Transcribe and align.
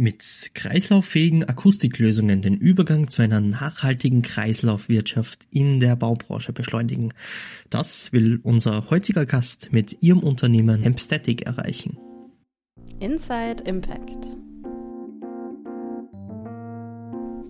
Mit 0.00 0.52
kreislauffähigen 0.54 1.42
Akustiklösungen 1.48 2.40
den 2.40 2.56
Übergang 2.56 3.08
zu 3.08 3.20
einer 3.20 3.40
nachhaltigen 3.40 4.22
Kreislaufwirtschaft 4.22 5.48
in 5.50 5.80
der 5.80 5.96
Baubranche 5.96 6.52
beschleunigen. 6.52 7.12
Das 7.68 8.12
will 8.12 8.38
unser 8.44 8.90
heutiger 8.90 9.26
Gast 9.26 9.72
mit 9.72 10.00
ihrem 10.00 10.20
Unternehmen 10.20 10.84
Hempstatic 10.84 11.42
erreichen. 11.42 11.98
Inside 13.00 13.64
Impact. 13.64 14.28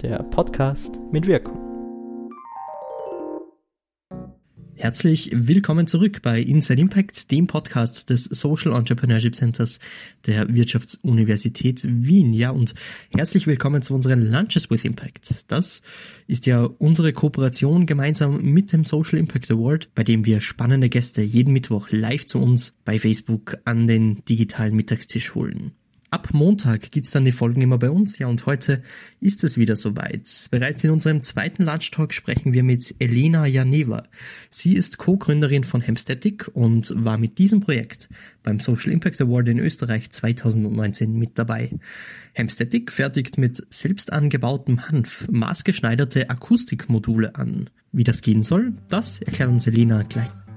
Der 0.01 0.23
Podcast 0.23 0.99
mit 1.13 1.27
Wirkung. 1.27 1.68
Herzlich 4.79 5.31
willkommen 5.35 5.89
zurück 5.89 6.23
bei 6.23 6.41
Inside 6.41 6.81
Impact, 6.81 7.33
dem 7.33 7.49
Podcast 7.49 8.11
des 8.11 8.27
Social 8.27 8.73
Entrepreneurship 8.73 9.35
Centers 9.35 9.81
der 10.25 10.55
Wirtschaftsuniversität 10.55 11.83
Wien. 11.85 12.33
Ja, 12.33 12.51
und 12.51 12.75
herzlich 13.13 13.49
willkommen 13.49 13.83
zu 13.83 13.93
unseren 13.93 14.31
Lunches 14.31 14.71
with 14.71 14.85
Impact. 14.85 15.35
Das 15.49 15.83
ist 16.29 16.47
ja 16.47 16.63
unsere 16.63 17.13
Kooperation 17.13 17.87
gemeinsam 17.87 18.41
mit 18.41 18.73
dem 18.73 18.85
Social 18.85 19.19
Impact 19.19 19.51
Award, 19.51 19.89
bei 19.97 20.05
dem 20.05 20.25
wir 20.25 20.39
spannende 20.39 20.89
Gäste 20.89 21.23
jeden 21.23 21.53
Mittwoch 21.53 21.89
live 21.91 22.27
zu 22.27 22.39
uns 22.39 22.73
bei 22.85 23.01
Facebook 23.01 23.59
an 23.65 23.89
den 23.89 24.25
digitalen 24.27 24.77
Mittagstisch 24.77 25.35
holen. 25.35 25.73
Ab 26.11 26.29
Montag 26.33 26.91
gibt's 26.91 27.11
dann 27.11 27.27
die 27.27 27.33
Folgen 27.33 27.61
immer 27.61 27.77
bei 27.77 27.91
uns, 27.91 28.19
ja, 28.19 28.29
und 28.29 28.47
heute 28.47 28.83
ist 29.21 29.45
es 29.45 29.59
wieder 29.59 29.77
soweit. 29.77 30.27
Bereits 30.51 30.83
in 30.83 30.91
unserem 30.91 31.23
zweiten 31.23 31.65
Lunch 31.65 31.91
Talk 31.91 32.15
sprechen 32.15 32.55
wir 32.55 32.63
mit 32.63 32.95
Elena 32.99 33.45
Janeva. 33.45 34.05
Sie 34.49 34.75
ist 34.75 34.97
Co-Gründerin 34.97 35.65
von 35.65 35.83
Hemstatic 35.83 36.49
und 36.55 36.95
war 36.97 37.19
mit 37.19 37.37
diesem 37.37 37.61
Projekt 37.61 38.09
beim 38.43 38.59
Social 38.59 38.91
Impact 38.91 39.21
Award 39.21 39.49
in 39.49 39.59
Österreich 39.59 40.09
2019 40.09 41.13
mit 41.13 41.39
dabei. 41.39 41.73
Hemstatic 42.33 42.91
fertigt 42.91 43.37
mit 43.37 43.67
selbst 43.69 44.11
angebautem 44.11 44.89
Hanf 44.89 45.29
maßgeschneiderte 45.31 46.31
Akustikmodule 46.31 47.35
an. 47.35 47.69
Wie 47.93 48.05
das 48.05 48.23
gehen 48.23 48.43
soll, 48.43 48.73
das 48.89 49.21
erklärt 49.21 49.51
uns 49.51 49.67
Elena 49.67 50.05
gleich. 50.05 50.48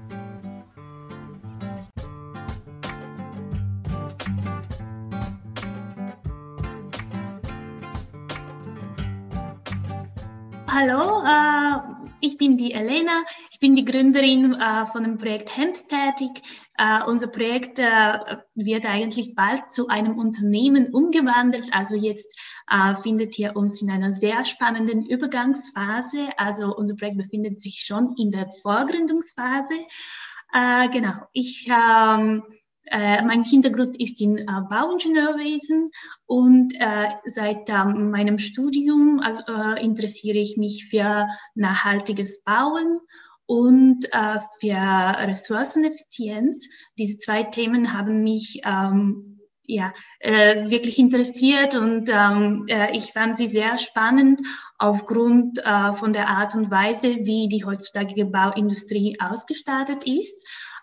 Hallo, 10.74 11.22
äh, 11.22 12.06
ich 12.22 12.38
bin 12.38 12.56
die 12.56 12.72
Elena. 12.72 13.24
Ich 13.50 13.60
bin 13.60 13.74
die 13.74 13.84
Gründerin 13.84 14.54
äh, 14.54 14.86
von 14.86 15.02
dem 15.02 15.18
Projekt 15.18 15.54
Hempstatic. 15.54 16.30
Äh, 16.78 17.04
unser 17.06 17.26
Projekt 17.26 17.76
wird 17.76 18.86
eigentlich 18.86 19.34
bald 19.34 19.74
zu 19.74 19.88
einem 19.88 20.18
Unternehmen 20.18 20.94
umgewandelt. 20.94 21.68
Also 21.72 21.94
jetzt 21.94 22.40
findet 23.02 23.38
ihr 23.38 23.54
uns 23.54 23.82
in 23.82 23.90
einer 23.90 24.10
sehr 24.10 24.46
spannenden 24.46 25.04
Übergangsphase. 25.04 26.28
Also 26.38 26.74
unser 26.74 26.96
Projekt 26.96 27.18
befindet 27.18 27.62
sich 27.62 27.84
schon 27.84 28.14
in 28.16 28.30
der 28.30 28.48
Vorgründungsphase. 28.62 29.74
Genau, 30.90 31.14
ich 31.34 31.68
ähm, 31.68 32.44
äh, 32.90 33.22
mein 33.22 33.44
Hintergrund 33.44 34.00
ist 34.00 34.20
in 34.20 34.38
äh, 34.38 34.44
Bauingenieurwesen 34.68 35.90
und 36.26 36.74
äh, 36.74 37.10
seit 37.24 37.68
ähm, 37.68 38.10
meinem 38.10 38.38
Studium 38.38 39.20
also, 39.20 39.42
äh, 39.46 39.84
interessiere 39.84 40.38
ich 40.38 40.56
mich 40.56 40.86
für 40.90 41.28
nachhaltiges 41.54 42.42
Bauen 42.42 43.00
und 43.46 44.06
äh, 44.12 44.40
für 44.60 45.26
Ressourceneffizienz. 45.28 46.68
Diese 46.98 47.18
zwei 47.18 47.44
Themen 47.44 47.92
haben 47.92 48.22
mich 48.24 48.60
ähm, 48.64 49.40
ja, 49.68 49.92
äh, 50.18 50.68
wirklich 50.68 50.98
interessiert 50.98 51.76
und 51.76 52.10
ähm, 52.12 52.66
ich 52.92 53.12
fand 53.12 53.38
sie 53.38 53.46
sehr 53.46 53.78
spannend 53.78 54.40
aufgrund 54.76 55.60
von 55.60 56.12
der 56.12 56.26
Art 56.26 56.56
und 56.56 56.72
Weise, 56.72 57.08
wie 57.08 57.48
die 57.48 57.64
heutzutage 57.64 58.24
Bauindustrie 58.24 59.16
ausgestattet 59.20 60.02
ist. 60.04 60.34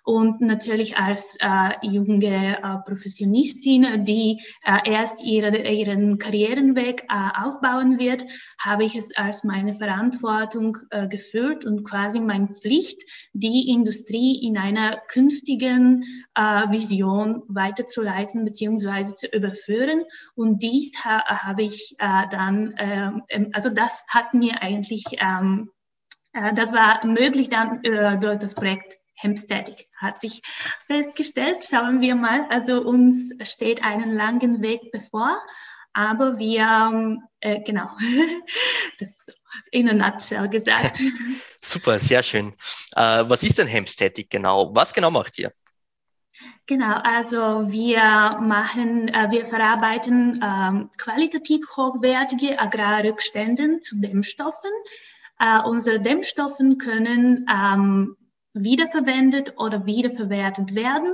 Und 0.03 0.41
natürlich 0.41 0.97
als 0.97 1.37
äh, 1.41 1.71
junge 1.81 2.57
äh, 2.57 2.77
Professionistin, 2.85 4.05
die 4.05 4.39
äh, 4.63 4.89
erst 4.89 5.23
ihre, 5.23 5.55
ihren 5.57 6.17
Karrierenweg 6.17 7.03
äh, 7.03 7.45
aufbauen 7.45 7.99
wird, 7.99 8.25
habe 8.59 8.83
ich 8.83 8.95
es 8.95 9.15
als 9.15 9.43
meine 9.43 9.73
Verantwortung 9.73 10.77
äh, 10.89 11.07
geführt 11.07 11.65
und 11.65 11.83
quasi 11.83 12.19
meine 12.19 12.47
Pflicht, 12.47 13.01
die 13.33 13.69
Industrie 13.69 14.45
in 14.45 14.57
einer 14.57 14.97
künftigen 15.07 16.03
äh, 16.35 16.71
Vision 16.71 17.43
weiterzuleiten 17.47 18.45
bzw. 18.45 19.03
zu 19.03 19.27
überführen. 19.27 20.03
Und 20.35 20.63
dies 20.63 21.03
ha 21.03 21.23
habe 21.25 21.63
ich 21.63 21.95
äh, 21.99 22.23
dann, 22.29 22.73
äh, 22.73 23.45
also 23.53 23.69
das 23.69 24.03
hat 24.07 24.33
mir 24.33 24.61
eigentlich, 24.61 25.05
ähm, 25.19 25.69
äh, 26.33 26.53
das 26.53 26.73
war 26.73 27.05
möglich 27.05 27.49
dann 27.49 27.83
äh, 27.83 28.17
durch 28.19 28.39
das 28.39 28.55
Projekt 28.55 28.98
Hempstead 29.21 29.87
hat 29.97 30.21
sich 30.21 30.41
festgestellt. 30.87 31.67
Schauen 31.69 32.01
wir 32.01 32.15
mal. 32.15 32.45
Also 32.49 32.81
uns 32.81 33.33
steht 33.41 33.83
einen 33.83 34.11
langen 34.11 34.61
Weg 34.61 34.91
bevor, 34.91 35.37
aber 35.93 36.39
wir, 36.39 37.17
äh, 37.41 37.61
genau, 37.61 37.89
das 38.99 39.27
in 39.71 39.89
a 39.89 39.93
nutshell 39.93 40.47
gesagt. 40.47 40.99
Super, 41.61 41.99
sehr 41.99 42.23
schön. 42.23 42.53
Äh, 42.95 43.25
was 43.27 43.43
ist 43.43 43.57
denn 43.57 43.67
Hempstead 43.67 44.29
genau? 44.29 44.73
Was 44.73 44.93
genau 44.93 45.11
macht 45.11 45.37
ihr? 45.39 45.51
Genau, 46.67 46.95
also 47.03 47.69
wir 47.71 48.39
machen, 48.39 49.07
äh, 49.09 49.31
wir 49.31 49.45
verarbeiten 49.45 50.39
ähm, 50.43 50.89
qualitativ 50.97 51.65
hochwertige 51.75 52.59
Agrarrückstände 52.59 53.79
zu 53.79 53.99
Dämmstoffen. 53.99 54.71
Uh, 55.41 55.69
unsere 55.69 56.01
Dämmstoffen 56.01 56.77
können 56.77 57.45
ähm, 57.49 58.17
wiederverwendet 58.53 59.53
oder 59.57 59.85
wiederverwertet 59.85 60.75
werden 60.75 61.13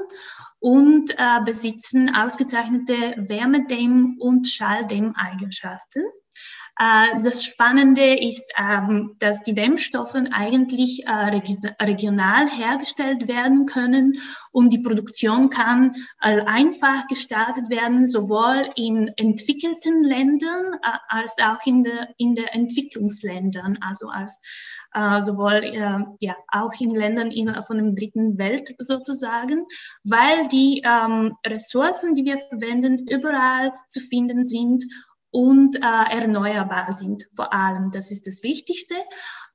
und 0.59 1.11
äh, 1.11 1.41
besitzen 1.45 2.15
ausgezeichnete 2.15 3.15
Wärmedämm- 3.27 4.17
und 4.19 4.47
Schalldämmeigenschaften. 4.47 6.03
Äh, 6.77 7.23
das 7.23 7.45
Spannende 7.45 8.19
ist, 8.19 8.43
ähm, 8.57 9.15
dass 9.19 9.41
die 9.43 9.53
Dämmstoffe 9.53 10.15
eigentlich 10.31 11.05
äh, 11.05 11.41
regional 11.81 12.49
hergestellt 12.49 13.29
werden 13.29 13.65
können 13.65 14.19
und 14.51 14.73
die 14.73 14.81
Produktion 14.81 15.49
kann 15.49 15.95
äh, 16.21 16.41
einfach 16.41 17.07
gestartet 17.07 17.69
werden, 17.69 18.05
sowohl 18.05 18.67
in 18.75 19.07
entwickelten 19.15 20.01
Ländern 20.01 20.77
als 21.07 21.35
auch 21.41 21.65
in 21.65 21.83
der, 21.83 22.09
in 22.17 22.35
der 22.35 22.53
Entwicklungsländern, 22.53 23.77
also 23.79 24.09
als 24.09 24.41
sowohl 25.19 25.63
ja 26.19 26.35
auch 26.51 26.71
in 26.79 26.89
Ländern 26.89 27.31
in, 27.31 27.53
von 27.63 27.77
der 27.77 27.91
dritten 27.93 28.37
Welt 28.37 28.73
sozusagen, 28.79 29.65
weil 30.03 30.47
die 30.47 30.83
ähm, 30.85 31.35
Ressourcen, 31.45 32.15
die 32.15 32.25
wir 32.25 32.37
verwenden, 32.37 33.07
überall 33.07 33.71
zu 33.89 33.99
finden 33.99 34.45
sind 34.45 34.85
und 35.31 35.75
äh, 35.75 35.79
erneuerbar 35.81 36.93
sind 36.93 37.27
vor 37.35 37.51
allem. 37.53 37.89
Das 37.91 38.09
ist 38.09 38.25
das 38.25 38.41
Wichtigste. 38.41 38.95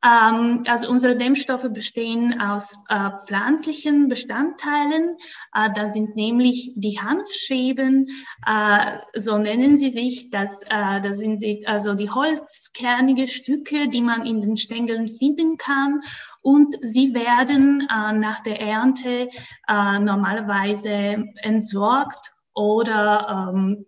Ähm, 0.02 0.64
also 0.66 0.90
unsere 0.90 1.16
Dämmstoffe 1.16 1.68
bestehen 1.70 2.40
aus 2.40 2.78
äh, 2.88 3.10
pflanzlichen 3.26 4.08
Bestandteilen. 4.08 5.16
Äh, 5.54 5.70
da 5.74 5.88
sind 5.88 6.16
nämlich 6.16 6.72
die 6.74 6.98
Hanfschäben, 6.98 8.06
äh, 8.46 8.98
so 9.14 9.36
nennen 9.36 9.76
sie 9.76 9.90
sich. 9.90 10.30
Das, 10.30 10.62
äh, 10.62 11.00
das 11.02 11.18
sind 11.18 11.42
die, 11.42 11.66
also 11.66 11.94
die 11.94 12.10
holzkernige 12.10 13.28
Stücke, 13.28 13.88
die 13.88 14.00
man 14.00 14.24
in 14.24 14.40
den 14.40 14.56
Stängeln 14.56 15.06
finden 15.06 15.58
kann. 15.58 16.00
Und 16.40 16.74
sie 16.80 17.12
werden 17.12 17.82
äh, 17.82 18.12
nach 18.14 18.42
der 18.42 18.60
Ernte 18.60 19.28
äh, 19.68 19.98
normalerweise 19.98 21.24
entsorgt 21.42 22.32
oder 22.54 23.52
ähm, 23.54 23.86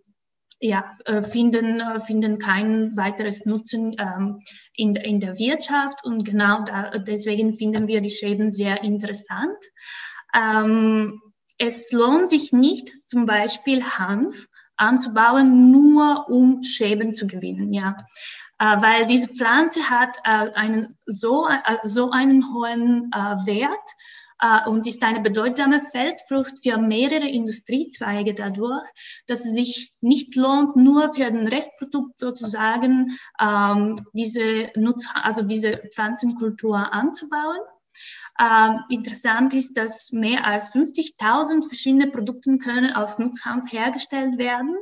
ja, 0.63 0.91
äh, 1.05 1.21
finden, 1.21 1.81
äh, 1.81 1.99
finden 1.99 2.39
kein 2.39 2.95
weiteres 2.95 3.45
Nutzen 3.45 3.95
ähm, 3.99 4.39
in, 4.73 4.95
in 4.95 5.19
der 5.19 5.37
Wirtschaft 5.37 6.05
und 6.05 6.23
genau 6.23 6.63
da, 6.63 6.97
deswegen 6.99 7.53
finden 7.53 7.87
wir 7.87 7.99
die 7.99 8.09
Schäden 8.09 8.51
sehr 8.51 8.81
interessant. 8.81 9.57
Ähm, 10.33 11.21
es 11.57 11.91
lohnt 11.91 12.29
sich 12.29 12.53
nicht, 12.53 12.93
zum 13.07 13.25
Beispiel 13.25 13.83
Hanf 13.83 14.47
anzubauen, 14.77 15.69
nur 15.69 16.29
um 16.29 16.63
Schäben 16.63 17.13
zu 17.13 17.27
gewinnen, 17.27 17.73
ja. 17.73 17.97
Äh, 18.57 18.81
weil 18.81 19.05
diese 19.05 19.27
Pflanze 19.27 19.89
hat 19.89 20.17
einen, 20.23 20.87
so, 21.05 21.47
so 21.83 22.11
einen 22.11 22.53
hohen 22.53 23.11
Wert, 23.11 23.89
äh, 24.43 24.67
und 24.69 24.85
ist 24.85 25.03
eine 25.03 25.21
bedeutsame 25.21 25.79
Feldfrucht 25.79 26.59
für 26.61 26.77
mehrere 26.77 27.27
Industriezweige 27.27 28.33
dadurch, 28.33 28.83
dass 29.25 29.45
es 29.45 29.53
sich 29.53 29.91
nicht 30.01 30.35
lohnt, 30.35 30.75
nur 30.75 31.13
für 31.13 31.31
den 31.31 31.47
Restprodukt 31.47 32.19
sozusagen 32.19 33.17
ähm, 33.39 33.95
diese 34.11 34.69
Nutz, 34.75 35.07
also 35.13 35.43
diese 35.43 35.71
Pflanzenkultur 35.93 36.93
anzubauen. 36.93 37.59
Ähm, 38.39 38.79
interessant 38.89 39.53
ist, 39.53 39.77
dass 39.77 40.11
mehr 40.11 40.45
als 40.45 40.73
50.000 40.73 41.65
verschiedene 41.67 42.07
Produkte 42.07 42.57
können 42.57 42.91
aus 42.93 43.19
Nutzhanf 43.19 43.71
hergestellt 43.71 44.37
werden. 44.37 44.75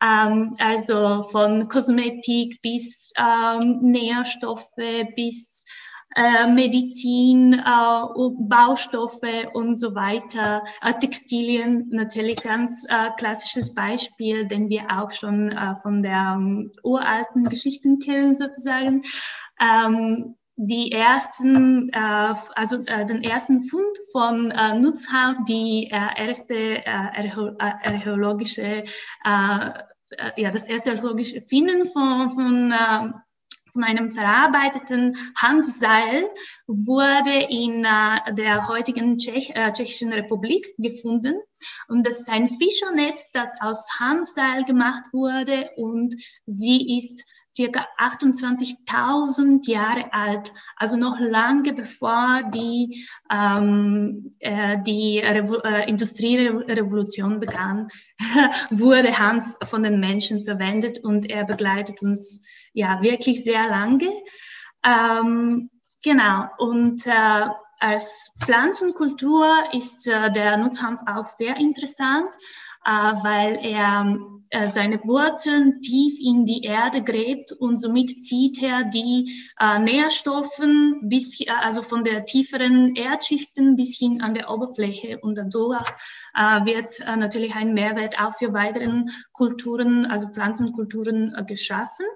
Ähm, 0.00 0.54
also 0.58 1.22
von 1.24 1.68
Kosmetik 1.68 2.60
bis 2.62 3.12
ähm, 3.16 3.78
Nährstoffe 3.82 4.76
bis 5.16 5.64
äh, 6.14 6.46
Medizin, 6.46 7.54
äh, 7.54 8.02
Baustoffe 8.38 9.48
und 9.54 9.80
so 9.80 9.94
weiter. 9.94 10.64
Äh, 10.82 10.94
Textilien 10.94 11.88
natürlich 11.90 12.42
ganz 12.42 12.84
äh, 12.88 13.10
klassisches 13.16 13.74
Beispiel, 13.74 14.46
den 14.46 14.68
wir 14.68 14.82
auch 14.90 15.10
schon 15.10 15.50
äh, 15.50 15.76
von 15.82 16.02
der 16.02 16.34
um, 16.36 16.70
uralten 16.82 17.44
Geschichten 17.44 17.98
kennen 17.98 18.34
sozusagen. 18.34 19.02
Ähm, 19.60 20.36
die 20.56 20.92
ersten, 20.92 21.88
äh, 21.90 22.34
also 22.54 22.76
äh, 22.86 23.04
den 23.06 23.22
ersten 23.22 23.64
Fund 23.64 23.98
von 24.12 24.50
äh, 24.50 24.78
Nutzhanf, 24.78 25.38
die 25.48 25.90
äh, 25.90 26.26
erste 26.26 26.54
äh, 26.54 27.30
archäologische, 27.84 28.84
äh, 28.84 28.84
ja, 30.36 30.50
das 30.50 30.68
erste 30.68 30.90
archäologische 30.90 31.40
Finden 31.40 31.86
von, 31.86 32.30
von 32.30 32.70
äh, 32.70 33.12
von 33.72 33.84
einem 33.84 34.10
verarbeiteten 34.10 35.16
Hanfseil 35.36 36.28
wurde 36.66 37.46
in 37.48 37.84
äh, 37.84 38.34
der 38.34 38.68
heutigen 38.68 39.18
Tschech, 39.18 39.50
äh, 39.54 39.72
Tschechischen 39.72 40.12
Republik 40.12 40.66
gefunden. 40.78 41.34
Und 41.88 42.06
das 42.06 42.20
ist 42.20 42.30
ein 42.30 42.48
Fischernetz, 42.48 43.30
das 43.32 43.48
aus 43.60 43.86
Hanfseil 43.98 44.64
gemacht 44.64 45.04
wurde 45.12 45.70
und 45.76 46.14
sie 46.46 46.96
ist 46.96 47.24
circa 47.54 47.86
28.000 47.98 49.70
Jahre 49.70 50.12
alt, 50.12 50.50
also 50.76 50.96
noch 50.96 51.20
lange 51.20 51.74
bevor 51.74 52.42
die, 52.54 53.06
ähm, 53.30 54.34
äh, 54.40 54.78
die 54.86 55.18
Revo 55.18 55.56
äh, 55.58 55.88
Industrierevolution 55.88 57.40
begann, 57.40 57.88
wurde 58.70 59.18
Hanf 59.18 59.44
von 59.64 59.82
den 59.82 60.00
Menschen 60.00 60.44
verwendet 60.44 61.00
und 61.04 61.30
er 61.30 61.44
begleitet 61.44 62.00
uns 62.00 62.42
ja 62.72 63.02
wirklich 63.02 63.44
sehr 63.44 63.68
lange. 63.68 64.10
Ähm, 64.84 65.70
genau, 66.02 66.46
und 66.58 67.06
äh, 67.06 67.48
als 67.80 68.30
Pflanzenkultur 68.40 69.46
ist 69.72 70.06
äh, 70.06 70.30
der 70.30 70.56
Nutzhanf 70.56 71.00
auch 71.06 71.26
sehr 71.26 71.56
interessant, 71.56 72.28
äh, 72.84 72.90
weil 72.90 73.58
er 73.62 74.18
äh, 74.50 74.68
seine 74.68 75.02
Wurzeln 75.04 75.80
tief 75.80 76.18
in 76.20 76.44
die 76.44 76.62
Erde 76.62 77.02
gräbt 77.02 77.52
und 77.52 77.80
somit 77.80 78.10
zieht 78.22 78.62
er 78.62 78.84
die 78.84 79.48
äh, 79.58 79.78
Nährstoffen 79.78 81.08
bis, 81.08 81.40
äh, 81.40 81.48
also 81.48 81.82
von 81.82 82.04
der 82.04 82.26
tieferen 82.26 82.94
Erdschichten 82.94 83.76
bis 83.76 83.96
hin 83.96 84.20
an 84.20 84.34
der 84.34 84.50
Oberfläche 84.50 85.18
und 85.20 85.38
dadurch 85.38 85.88
wird 86.64 86.98
natürlich 87.18 87.54
ein 87.54 87.74
Mehrwert 87.74 88.18
auch 88.18 88.34
für 88.34 88.54
weitere 88.54 89.04
Kulturen, 89.32 90.06
also 90.06 90.28
Pflanzenkulturen 90.28 91.28
geschaffen. 91.46 92.06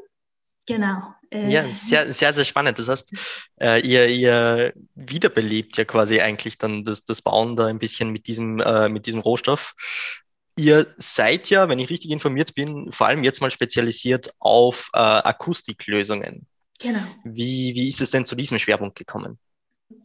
Genau. 0.66 1.14
Ja, 1.32 1.66
sehr, 1.68 2.12
sehr, 2.12 2.32
sehr 2.32 2.44
spannend. 2.44 2.78
Das 2.78 2.88
heißt, 2.88 3.12
äh, 3.60 3.80
ihr, 3.80 4.06
ihr 4.08 4.72
wiederbelebt 4.94 5.76
ja 5.76 5.84
quasi 5.84 6.20
eigentlich 6.20 6.56
dann 6.56 6.84
das, 6.84 7.04
das 7.04 7.20
Bauen 7.20 7.56
da 7.56 7.66
ein 7.66 7.78
bisschen 7.78 8.10
mit 8.10 8.26
diesem, 8.26 8.60
äh, 8.60 8.88
mit 8.88 9.06
diesem 9.06 9.20
Rohstoff. 9.20 9.74
Ihr 10.56 10.86
seid 10.96 11.50
ja, 11.50 11.68
wenn 11.68 11.78
ich 11.78 11.90
richtig 11.90 12.10
informiert 12.10 12.54
bin, 12.54 12.90
vor 12.92 13.08
allem 13.08 13.24
jetzt 13.24 13.40
mal 13.40 13.50
spezialisiert 13.50 14.32
auf 14.38 14.88
äh, 14.94 14.98
Akustiklösungen. 14.98 16.46
Genau. 16.80 17.02
Wie, 17.24 17.74
wie 17.74 17.88
ist 17.88 18.00
es 18.00 18.10
denn 18.10 18.24
zu 18.24 18.36
diesem 18.36 18.58
Schwerpunkt 18.58 18.96
gekommen? 18.96 19.38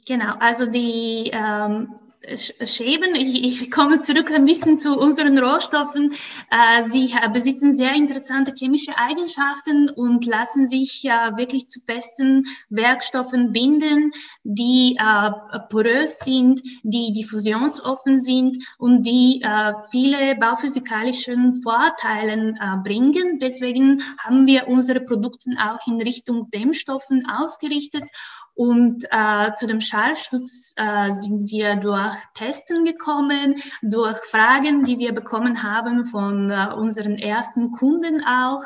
Genau, 0.05 0.35
also 0.39 0.65
die 0.65 1.31
ähm, 1.33 1.95
Schäben, 2.35 3.15
ich, 3.15 3.43
ich 3.43 3.71
komme 3.71 4.01
zurück 4.01 4.31
ein 4.31 4.45
bisschen 4.45 4.77
zu 4.79 4.97
unseren 4.99 5.37
Rohstoffen. 5.39 6.13
Äh, 6.51 6.83
sie 6.83 7.13
besitzen 7.33 7.73
sehr 7.73 7.95
interessante 7.95 8.53
chemische 8.55 8.95
Eigenschaften 8.97 9.89
und 9.89 10.25
lassen 10.25 10.67
sich 10.67 11.03
wirklich 11.03 11.67
zu 11.67 11.79
festen 11.81 12.45
Werkstoffen 12.69 13.51
binden, 13.51 14.11
die 14.43 14.97
äh, 14.99 15.31
porös 15.69 16.19
sind, 16.19 16.61
die 16.83 17.11
diffusionsoffen 17.11 18.19
sind 18.19 18.57
und 18.77 19.05
die 19.05 19.41
äh, 19.43 19.73
viele 19.89 20.35
bauphysikalischen 20.35 21.61
Vorteile 21.61 22.53
äh, 22.59 22.77
bringen. 22.83 23.39
Deswegen 23.39 24.01
haben 24.19 24.45
wir 24.45 24.67
unsere 24.67 25.01
Produkte 25.01 25.51
auch 25.59 25.85
in 25.87 26.01
Richtung 26.01 26.49
Dämmstoffen 26.51 27.27
ausgerichtet 27.27 28.03
und 28.55 29.05
äh, 29.09 29.53
zu 29.53 29.65
dem 29.65 29.81
Schallschutz 29.81 30.73
äh, 30.75 31.11
sind 31.11 31.49
wir 31.51 31.77
durch 31.77 32.15
Testen 32.35 32.85
gekommen, 32.85 33.55
durch 33.81 34.17
Fragen, 34.17 34.83
die 34.83 34.99
wir 34.99 35.13
bekommen 35.13 35.63
haben 35.63 36.05
von 36.05 36.49
äh, 36.49 36.73
unseren 36.75 37.17
ersten 37.17 37.71
Kunden 37.71 38.23
auch. 38.25 38.63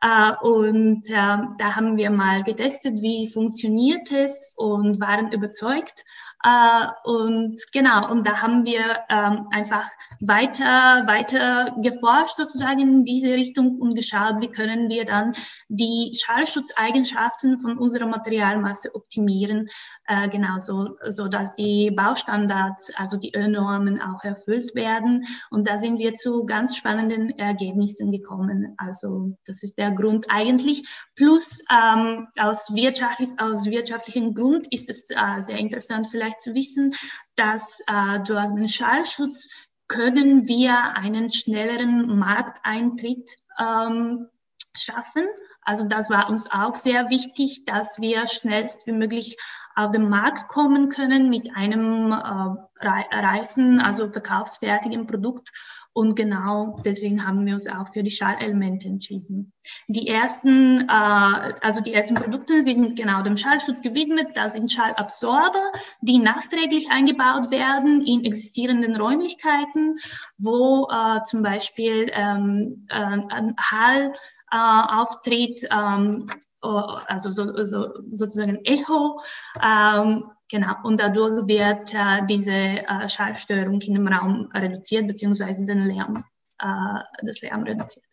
Äh, 0.00 0.32
und 0.42 1.10
äh, 1.10 1.38
da 1.58 1.76
haben 1.76 1.96
wir 1.96 2.10
mal 2.10 2.42
getestet, 2.42 3.02
wie 3.02 3.28
funktioniert 3.28 4.10
es 4.12 4.52
und 4.56 5.00
waren 5.00 5.32
überzeugt 5.32 6.04
äh, 6.44 6.86
und 7.04 7.56
genau, 7.72 8.10
und 8.10 8.26
da 8.26 8.42
haben 8.42 8.66
wir 8.66 9.00
ähm, 9.08 9.48
einfach 9.50 9.88
weiter, 10.20 11.06
weiter 11.06 11.74
geforscht 11.82 12.36
sozusagen 12.36 12.80
in 12.80 13.04
diese 13.04 13.30
Richtung 13.30 13.80
und 13.80 13.94
geschaut, 13.94 14.40
wie 14.40 14.48
können 14.48 14.90
wir 14.90 15.06
dann 15.06 15.34
die 15.68 16.12
Schallschutzeigenschaften 16.14 17.60
von 17.60 17.78
unserer 17.78 18.06
Materialmasse 18.06 18.94
optimieren, 18.94 19.70
äh, 20.06 20.28
genau 20.28 20.58
so, 20.58 20.98
so 21.08 21.28
dass 21.28 21.54
die 21.54 21.90
Baustandards, 21.90 22.92
also 22.96 23.16
die 23.16 23.34
Ö-Normen 23.34 24.02
auch 24.02 24.22
erfüllt 24.22 24.74
werden. 24.74 25.24
Und 25.50 25.66
da 25.66 25.78
sind 25.78 25.98
wir 25.98 26.14
zu 26.14 26.44
ganz 26.44 26.76
spannenden 26.76 27.30
Ergebnissen 27.38 28.12
gekommen. 28.12 28.74
Also 28.76 29.36
das 29.46 29.62
ist 29.62 29.78
der 29.78 29.92
Grund 29.92 30.26
eigentlich. 30.28 30.84
Plus 31.14 31.64
ähm, 31.72 32.28
aus, 32.38 32.74
wirtschaftlich, 32.74 33.30
aus 33.38 33.64
wirtschaftlichen 33.64 34.34
Grund 34.34 34.66
ist 34.70 34.90
es 34.90 35.08
äh, 35.08 35.40
sehr 35.40 35.56
interessant 35.56 36.08
vielleicht 36.08 36.33
zu 36.38 36.54
wissen, 36.54 36.94
dass 37.36 37.80
äh, 37.86 38.20
durch 38.20 38.54
den 38.54 38.68
Schallschutz 38.68 39.48
können 39.88 40.46
wir 40.48 40.76
einen 40.96 41.30
schnelleren 41.30 42.18
Markteintritt 42.18 43.30
ähm, 43.58 44.28
schaffen. 44.76 45.26
Also 45.62 45.88
das 45.88 46.10
war 46.10 46.28
uns 46.28 46.50
auch 46.50 46.74
sehr 46.74 47.10
wichtig, 47.10 47.64
dass 47.64 48.00
wir 48.00 48.26
schnellst 48.26 48.86
wie 48.86 48.92
möglich 48.92 49.36
auf 49.74 49.90
den 49.90 50.08
Markt 50.08 50.48
kommen 50.48 50.88
können 50.88 51.30
mit 51.30 51.54
einem 51.56 52.12
äh, 52.12 52.76
reifen, 52.80 53.80
also 53.80 54.08
verkaufsfertigen 54.08 55.06
Produkt. 55.06 55.50
Und 55.94 56.16
genau 56.16 56.76
deswegen 56.84 57.24
haben 57.24 57.46
wir 57.46 57.54
uns 57.54 57.68
auch 57.68 57.86
für 57.92 58.02
die 58.02 58.10
Schallelemente 58.10 58.88
entschieden. 58.88 59.52
Die 59.86 60.08
ersten, 60.08 60.80
äh, 60.88 61.54
also 61.62 61.80
die 61.80 61.94
ersten 61.94 62.16
Produkte 62.16 62.62
sind 62.62 62.96
genau 62.98 63.22
dem 63.22 63.36
Schallschutz 63.36 63.80
gewidmet. 63.80 64.30
Das 64.34 64.54
sind 64.54 64.72
Schallabsorber, 64.72 65.62
die 66.00 66.18
nachträglich 66.18 66.90
eingebaut 66.90 67.52
werden 67.52 68.04
in 68.04 68.24
existierenden 68.24 68.96
Räumlichkeiten, 68.96 69.94
wo 70.36 70.88
äh, 70.90 71.22
zum 71.22 71.44
Beispiel 71.44 72.10
ähm, 72.12 72.88
äh, 72.88 73.52
Hall 73.56 74.14
äh, 74.54 75.00
auftritt, 75.00 75.66
ähm, 75.70 76.30
also 76.60 77.32
so, 77.32 77.64
so, 77.64 77.88
sozusagen 78.08 78.64
Echo. 78.64 79.20
Ähm, 79.60 80.30
genau, 80.50 80.74
und 80.84 81.00
dadurch 81.00 81.46
wird 81.48 81.92
äh, 81.92 82.24
diese 82.28 82.52
äh, 82.52 83.08
Schallstörung 83.08 83.80
in 83.80 83.94
dem 83.94 84.08
Raum 84.08 84.50
reduziert, 84.54 85.08
beziehungsweise 85.08 85.64
den 85.64 85.86
Lärm, 85.86 86.24
äh, 86.60 87.00
das 87.22 87.42
Lärm 87.42 87.64
reduziert. 87.64 88.04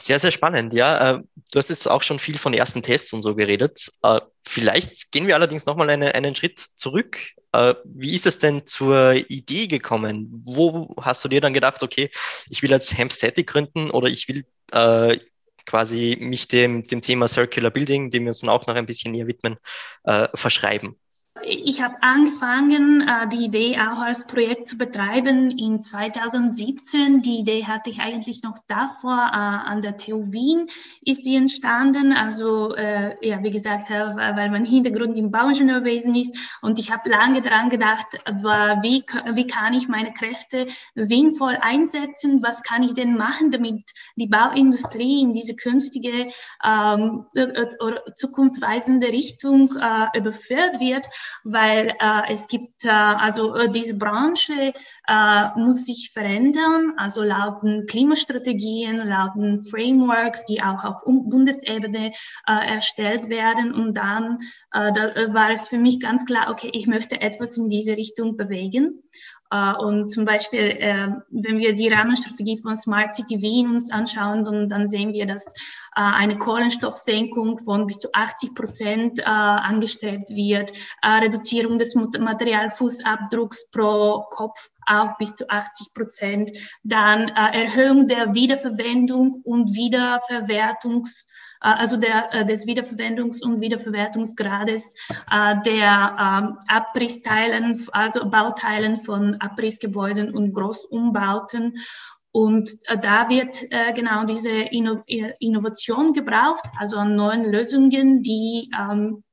Sehr, 0.00 0.20
sehr 0.20 0.30
spannend, 0.30 0.72
ja. 0.72 1.16
Äh, 1.16 1.22
du 1.50 1.58
hast 1.58 1.70
jetzt 1.70 1.90
auch 1.90 2.02
schon 2.02 2.20
viel 2.20 2.38
von 2.38 2.54
ersten 2.54 2.82
Tests 2.82 3.12
und 3.12 3.20
so 3.20 3.34
geredet. 3.34 3.90
Äh, 4.02 4.20
vielleicht 4.46 5.10
gehen 5.10 5.26
wir 5.26 5.34
allerdings 5.34 5.66
nochmal 5.66 5.90
eine, 5.90 6.14
einen 6.14 6.36
Schritt 6.36 6.60
zurück. 6.60 7.18
Wie 7.84 8.14
ist 8.14 8.26
es 8.26 8.38
denn 8.38 8.66
zur 8.66 9.14
Idee 9.14 9.66
gekommen? 9.66 10.42
Wo 10.44 10.94
hast 11.00 11.24
du 11.24 11.28
dir 11.28 11.40
dann 11.40 11.54
gedacht, 11.54 11.82
okay, 11.82 12.10
ich 12.50 12.62
will 12.62 12.70
jetzt 12.70 12.96
Hempstatic 12.96 13.48
gründen 13.48 13.90
oder 13.90 14.06
ich 14.08 14.28
will 14.28 14.44
quasi 15.68 16.16
mich 16.20 16.48
dem, 16.48 16.84
dem 16.84 17.00
Thema 17.02 17.28
Circular 17.28 17.70
Building, 17.70 18.10
dem 18.10 18.24
wir 18.24 18.30
uns 18.30 18.40
dann 18.40 18.50
auch 18.50 18.66
noch 18.66 18.74
ein 18.74 18.86
bisschen 18.86 19.12
näher 19.12 19.28
widmen, 19.28 19.56
äh, 20.04 20.28
verschreiben. 20.34 20.96
Ich 21.42 21.82
habe 21.82 21.96
angefangen, 22.02 23.06
äh, 23.06 23.28
die 23.28 23.44
Idee 23.44 23.78
auch 23.78 24.00
als 24.00 24.26
Projekt 24.26 24.68
zu 24.68 24.78
betreiben 24.78 25.50
in 25.50 25.80
2017. 25.80 27.22
Die 27.22 27.38
Idee 27.38 27.64
hatte 27.64 27.90
ich 27.90 28.00
eigentlich 28.00 28.42
noch 28.42 28.58
davor 28.66 29.16
äh, 29.32 29.36
an 29.36 29.80
der 29.80 29.96
TU 29.96 30.32
Wien 30.32 30.66
ist 31.02 31.26
die 31.26 31.36
entstanden. 31.36 32.12
Also 32.12 32.74
äh, 32.74 33.16
ja, 33.26 33.42
wie 33.42 33.50
gesagt, 33.50 33.90
weil 33.90 34.50
mein 34.50 34.64
Hintergrund 34.64 35.16
im 35.16 35.30
Bauingenieurwesen 35.30 36.14
ist 36.14 36.36
und 36.62 36.78
ich 36.78 36.90
habe 36.90 37.08
lange 37.08 37.42
daran 37.42 37.70
gedacht, 37.70 38.06
wie, 38.26 39.04
wie 39.34 39.46
kann 39.46 39.74
ich 39.74 39.88
meine 39.88 40.12
Kräfte 40.12 40.66
sinnvoll 40.94 41.56
einsetzen? 41.60 42.42
Was 42.42 42.62
kann 42.62 42.82
ich 42.82 42.94
denn 42.94 43.16
machen, 43.16 43.50
damit 43.50 43.92
die 44.16 44.26
Bauindustrie 44.26 45.22
in 45.22 45.32
diese 45.32 45.56
künftige 45.56 46.28
ähm, 46.64 47.26
zukunftsweisende 48.14 49.08
Richtung 49.08 49.70
überführt 50.14 50.80
wird? 50.80 51.06
Weil 51.44 51.94
äh, 52.00 52.22
es 52.30 52.46
gibt, 52.48 52.84
äh, 52.84 52.88
also 52.90 53.54
äh, 53.54 53.70
diese 53.70 53.96
Branche 53.96 54.72
äh, 55.06 55.44
muss 55.56 55.86
sich 55.86 56.10
verändern, 56.12 56.94
also 56.96 57.22
lauten 57.22 57.86
Klimastrategien, 57.86 58.98
lauten 58.98 59.60
Frameworks, 59.64 60.46
die 60.46 60.62
auch 60.62 60.84
auf 60.84 61.02
Bundesebene 61.04 62.12
äh, 62.46 62.74
erstellt 62.74 63.28
werden. 63.28 63.72
Und 63.72 63.96
dann 63.96 64.38
äh, 64.72 64.92
da 64.92 65.34
war 65.34 65.50
es 65.50 65.68
für 65.68 65.78
mich 65.78 66.00
ganz 66.00 66.26
klar, 66.26 66.50
okay, 66.50 66.70
ich 66.72 66.86
möchte 66.86 67.20
etwas 67.20 67.56
in 67.56 67.68
diese 67.68 67.96
Richtung 67.96 68.36
bewegen. 68.36 69.02
Äh, 69.50 69.72
und 69.74 70.08
zum 70.08 70.24
Beispiel, 70.24 70.60
äh, 70.60 71.08
wenn 71.30 71.58
wir 71.58 71.72
die 71.72 71.88
Rahmenstrategie 71.88 72.60
von 72.60 72.76
Smart 72.76 73.14
City 73.14 73.40
Wien 73.40 73.70
uns 73.70 73.90
anschauen, 73.90 74.44
dann, 74.68 74.88
sehen 74.88 75.12
wir, 75.12 75.26
dass 75.26 75.46
äh, 75.46 75.52
eine 75.94 76.36
Kohlenstoffsenkung 76.38 77.58
von 77.58 77.86
bis 77.86 77.98
zu 77.98 78.08
80 78.12 78.54
Prozent 78.54 79.26
angestrebt 79.26 80.30
wird, 80.30 80.72
Reduzierung 81.04 81.78
des 81.78 81.94
Materialfußabdrucks 81.94 83.70
pro 83.70 84.24
Kopf 84.30 84.70
auch 84.88 85.16
bis 85.18 85.34
zu 85.34 85.48
80 85.48 85.94
Prozent, 85.94 86.50
dann 86.82 87.28
Erhöhung 87.28 88.08
der 88.08 88.34
Wiederverwendung 88.34 89.42
und 89.44 89.74
Wiederverwertungs 89.74 91.26
äh, 91.60 91.68
also 91.68 91.96
der, 91.96 92.32
äh, 92.32 92.44
des 92.44 92.66
Wiederverwendungs- 92.66 93.42
und 93.42 93.60
Wiederverwertungsgrades 93.60 94.94
äh, 95.30 95.56
der 95.66 96.16
ähm, 96.20 96.58
Abrissteilen, 96.68 97.86
also 97.92 98.30
Bauteilen 98.30 98.98
von 98.98 99.34
Abrissgebäuden 99.40 100.34
und 100.34 100.52
Großumbauten. 100.52 101.78
Und 102.30 102.70
da 103.02 103.30
wird 103.30 103.62
genau 103.96 104.24
diese 104.24 104.50
Innovation 104.50 106.12
gebraucht, 106.12 106.62
also 106.78 106.98
an 106.98 107.16
neuen 107.16 107.50
Lösungen, 107.50 108.20
die 108.20 108.70
ähm, 108.78 109.24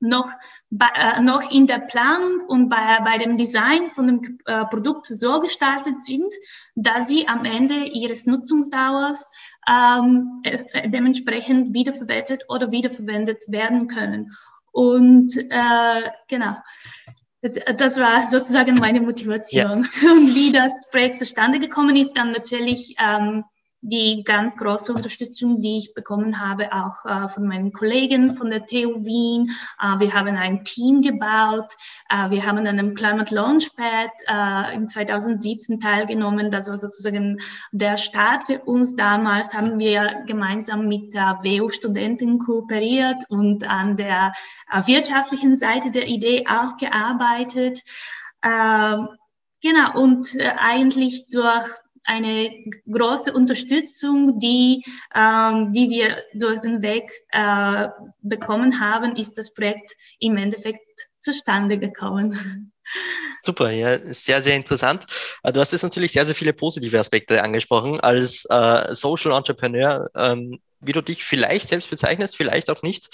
noch, 0.00 0.30
äh, 0.70 1.20
noch 1.20 1.50
in 1.50 1.66
der 1.66 1.78
Planung 1.78 2.40
und 2.46 2.68
bei, 2.68 3.00
bei 3.04 3.18
dem 3.18 3.36
Design 3.36 3.88
von 3.88 4.06
dem 4.06 4.38
äh, 4.46 4.64
Produkt 4.66 5.06
so 5.06 5.40
gestaltet 5.40 6.04
sind, 6.04 6.32
dass 6.74 7.08
sie 7.08 7.28
am 7.28 7.44
Ende 7.44 7.84
ihres 7.86 8.26
Nutzungsdauers 8.26 9.30
ähm, 9.68 10.40
äh, 10.44 10.88
dementsprechend 10.88 11.74
wiederverwertet 11.74 12.44
oder 12.48 12.70
wiederverwendet 12.70 13.44
werden 13.48 13.88
können. 13.88 14.32
Und 14.70 15.36
äh, 15.36 16.10
genau, 16.28 16.56
das 17.40 17.98
war 17.98 18.22
sozusagen 18.24 18.76
meine 18.76 19.00
Motivation. 19.00 19.86
Ja. 20.02 20.10
Und 20.12 20.34
wie 20.34 20.52
das 20.52 20.88
Projekt 20.90 21.18
zustande 21.18 21.58
gekommen 21.58 21.96
ist, 21.96 22.14
dann 22.16 22.32
natürlich 22.32 22.96
ähm, 22.98 23.44
die 23.80 24.24
ganz 24.24 24.56
große 24.56 24.92
Unterstützung, 24.92 25.60
die 25.60 25.76
ich 25.76 25.94
bekommen 25.94 26.40
habe, 26.40 26.72
auch 26.72 27.04
äh, 27.04 27.28
von 27.28 27.46
meinen 27.46 27.72
Kollegen 27.72 28.34
von 28.34 28.50
der 28.50 28.64
TU 28.64 29.04
Wien. 29.04 29.50
Äh, 29.80 30.00
wir 30.00 30.12
haben 30.12 30.36
ein 30.36 30.64
Team 30.64 31.00
gebaut. 31.00 31.72
Äh, 32.08 32.30
wir 32.30 32.44
haben 32.44 32.58
an 32.58 32.66
einem 32.66 32.94
Climate 32.94 33.34
Launchpad 33.34 34.10
äh, 34.26 34.74
im 34.74 34.88
2017 34.88 35.78
teilgenommen. 35.78 36.50
Das 36.50 36.68
war 36.68 36.76
sozusagen 36.76 37.40
der 37.70 37.96
Start 37.96 38.44
für 38.44 38.60
uns. 38.60 38.96
Damals 38.96 39.54
haben 39.54 39.78
wir 39.78 40.24
gemeinsam 40.26 40.88
mit 40.88 41.14
der 41.14 41.38
WU-Studentin 41.42 42.38
kooperiert 42.38 43.22
und 43.28 43.68
an 43.68 43.96
der 43.96 44.32
äh, 44.72 44.86
wirtschaftlichen 44.86 45.56
Seite 45.56 45.92
der 45.92 46.08
Idee 46.08 46.44
auch 46.48 46.76
gearbeitet. 46.78 47.82
Ähm, 48.42 49.08
genau, 49.62 50.00
und 50.00 50.34
äh, 50.36 50.52
eigentlich 50.58 51.28
durch 51.30 51.68
eine 52.08 52.50
große 52.90 53.34
Unterstützung, 53.34 54.38
die, 54.38 54.82
ähm, 55.14 55.72
die 55.72 55.90
wir 55.90 56.22
durch 56.32 56.60
den 56.62 56.80
Weg 56.80 57.12
äh, 57.32 57.88
bekommen 58.22 58.80
haben, 58.80 59.14
ist 59.14 59.36
das 59.36 59.52
Projekt 59.52 59.92
im 60.18 60.38
Endeffekt 60.38 60.80
zustande 61.18 61.78
gekommen. 61.78 62.72
Super, 63.42 63.70
ja, 63.70 63.98
sehr, 64.14 64.40
sehr 64.42 64.56
interessant. 64.56 65.04
Äh, 65.42 65.52
du 65.52 65.60
hast 65.60 65.72
jetzt 65.72 65.82
natürlich 65.82 66.12
sehr, 66.12 66.24
sehr 66.24 66.34
viele 66.34 66.54
positive 66.54 66.98
Aspekte 66.98 67.42
angesprochen. 67.42 68.00
Als 68.00 68.46
äh, 68.48 68.94
Social 68.94 69.36
Entrepreneur, 69.36 70.08
ähm, 70.14 70.60
wie 70.80 70.92
du 70.92 71.02
dich 71.02 71.24
vielleicht 71.24 71.68
selbst 71.68 71.90
bezeichnest, 71.90 72.36
vielleicht 72.36 72.70
auch 72.70 72.80
nicht, 72.80 73.10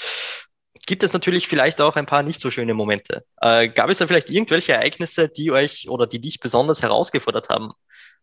gibt 0.87 1.03
es 1.03 1.13
natürlich 1.13 1.49
vielleicht 1.49 1.81
auch 1.81 1.97
ein 1.97 2.07
paar 2.07 2.23
nicht 2.23 2.41
so 2.41 2.51
schöne 2.51 2.75
Momente. 2.75 3.25
Äh, 3.41 3.71
gab 3.71 3.91
es 3.91 3.99
da 3.99 4.07
vielleicht 4.07 4.31
irgendwelche 4.31 4.75
Ereignisse, 4.75 5.29
die 5.29 5.51
euch 5.51 5.89
oder 5.89 6.07
die 6.07 6.21
dich 6.21 6.39
besonders 6.39 6.83
herausgefordert 6.83 7.49
haben? 7.49 7.73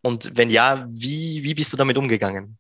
Und 0.02 0.36
wenn 0.36 0.50
ja, 0.50 0.88
wie, 0.90 1.44
wie 1.44 1.54
bist 1.54 1.72
du 1.74 1.78
damit 1.78 1.98
umgegangen? 1.98 2.58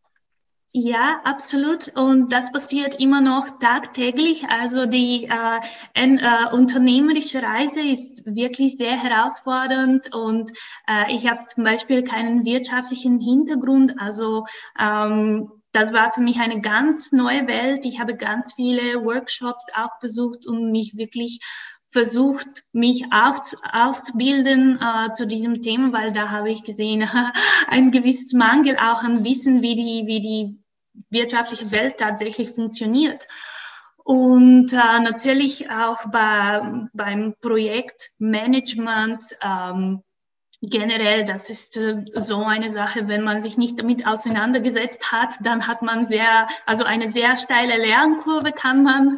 Ja, 0.73 1.19
absolut. 1.25 1.89
Und 1.97 2.31
das 2.31 2.49
passiert 2.53 2.95
immer 2.95 3.19
noch 3.19 3.59
tagtäglich. 3.59 4.45
Also 4.47 4.85
die 4.85 5.25
äh, 5.25 5.59
ein, 5.93 6.17
äh, 6.17 6.53
unternehmerische 6.53 7.43
Reise 7.43 7.81
ist 7.81 8.25
wirklich 8.25 8.77
sehr 8.77 8.97
herausfordernd. 8.97 10.13
Und 10.13 10.49
äh, 10.87 11.13
ich 11.13 11.29
habe 11.29 11.43
zum 11.45 11.65
Beispiel 11.65 12.03
keinen 12.03 12.45
wirtschaftlichen 12.45 13.19
Hintergrund. 13.19 13.99
Also 13.99 14.45
ähm, 14.79 15.51
das 15.73 15.91
war 15.91 16.13
für 16.13 16.21
mich 16.21 16.39
eine 16.39 16.61
ganz 16.61 17.11
neue 17.11 17.47
Welt. 17.47 17.85
Ich 17.85 17.99
habe 17.99 18.15
ganz 18.15 18.53
viele 18.53 19.03
Workshops 19.03 19.65
auch 19.75 19.99
besucht 19.99 20.45
und 20.45 20.71
mich 20.71 20.95
wirklich 20.95 21.41
versucht, 21.91 22.63
mich 22.71 23.05
auszubilden 23.11 24.79
äh, 24.81 25.11
zu 25.11 25.27
diesem 25.27 25.61
Thema, 25.61 25.91
weil 25.93 26.11
da 26.11 26.29
habe 26.29 26.49
ich 26.49 26.63
gesehen, 26.63 27.07
ein 27.67 27.91
gewisses 27.91 28.33
Mangel 28.33 28.77
auch 28.77 29.03
an 29.03 29.23
Wissen, 29.23 29.61
wie 29.61 29.75
die, 29.75 30.07
wie 30.07 30.21
die 30.21 30.57
wirtschaftliche 31.09 31.71
Welt 31.71 31.97
tatsächlich 31.97 32.49
funktioniert. 32.51 33.27
Und 34.03 34.73
äh, 34.73 34.99
natürlich 34.99 35.69
auch 35.69 36.09
bei, 36.09 36.87
beim 36.93 37.35
Projektmanagement 37.39 39.23
ähm, 39.41 40.01
generell, 40.61 41.23
das 41.23 41.49
ist 41.49 41.77
äh, 41.77 42.05
so 42.13 42.43
eine 42.43 42.69
Sache, 42.69 43.07
wenn 43.07 43.23
man 43.23 43.41
sich 43.41 43.57
nicht 43.57 43.79
damit 43.79 44.05
auseinandergesetzt 44.05 45.11
hat, 45.11 45.33
dann 45.43 45.67
hat 45.67 45.81
man 45.81 46.07
sehr, 46.07 46.47
also 46.65 46.83
eine 46.83 47.07
sehr 47.07 47.35
steile 47.37 47.77
Lernkurve 47.77 48.51
kann 48.51 48.83
man 48.83 49.17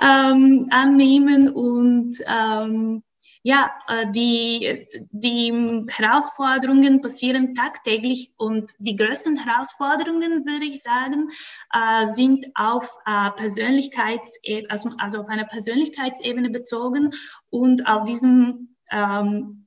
ähm, 0.00 0.68
annehmen 0.70 1.48
und 1.48 2.18
ähm, 2.26 3.02
ja, 3.44 3.72
äh, 3.88 4.06
die, 4.12 4.86
die 5.10 5.86
Herausforderungen 5.88 7.00
passieren 7.00 7.54
tagtäglich 7.54 8.32
und 8.36 8.70
die 8.78 8.94
größten 8.94 9.36
Herausforderungen, 9.36 10.44
würde 10.44 10.66
ich 10.66 10.80
sagen, 10.82 11.28
äh, 11.72 12.06
sind 12.06 12.46
auf 12.54 12.88
Persönlichkeitsebene, 13.36 14.70
also, 14.70 14.90
also 14.98 15.20
auf 15.20 15.28
einer 15.28 15.46
Persönlichkeitsebene 15.46 16.50
bezogen 16.50 17.10
und 17.50 17.86
auf 17.88 18.04
diesem 18.04 18.76
ähm, 18.92 19.61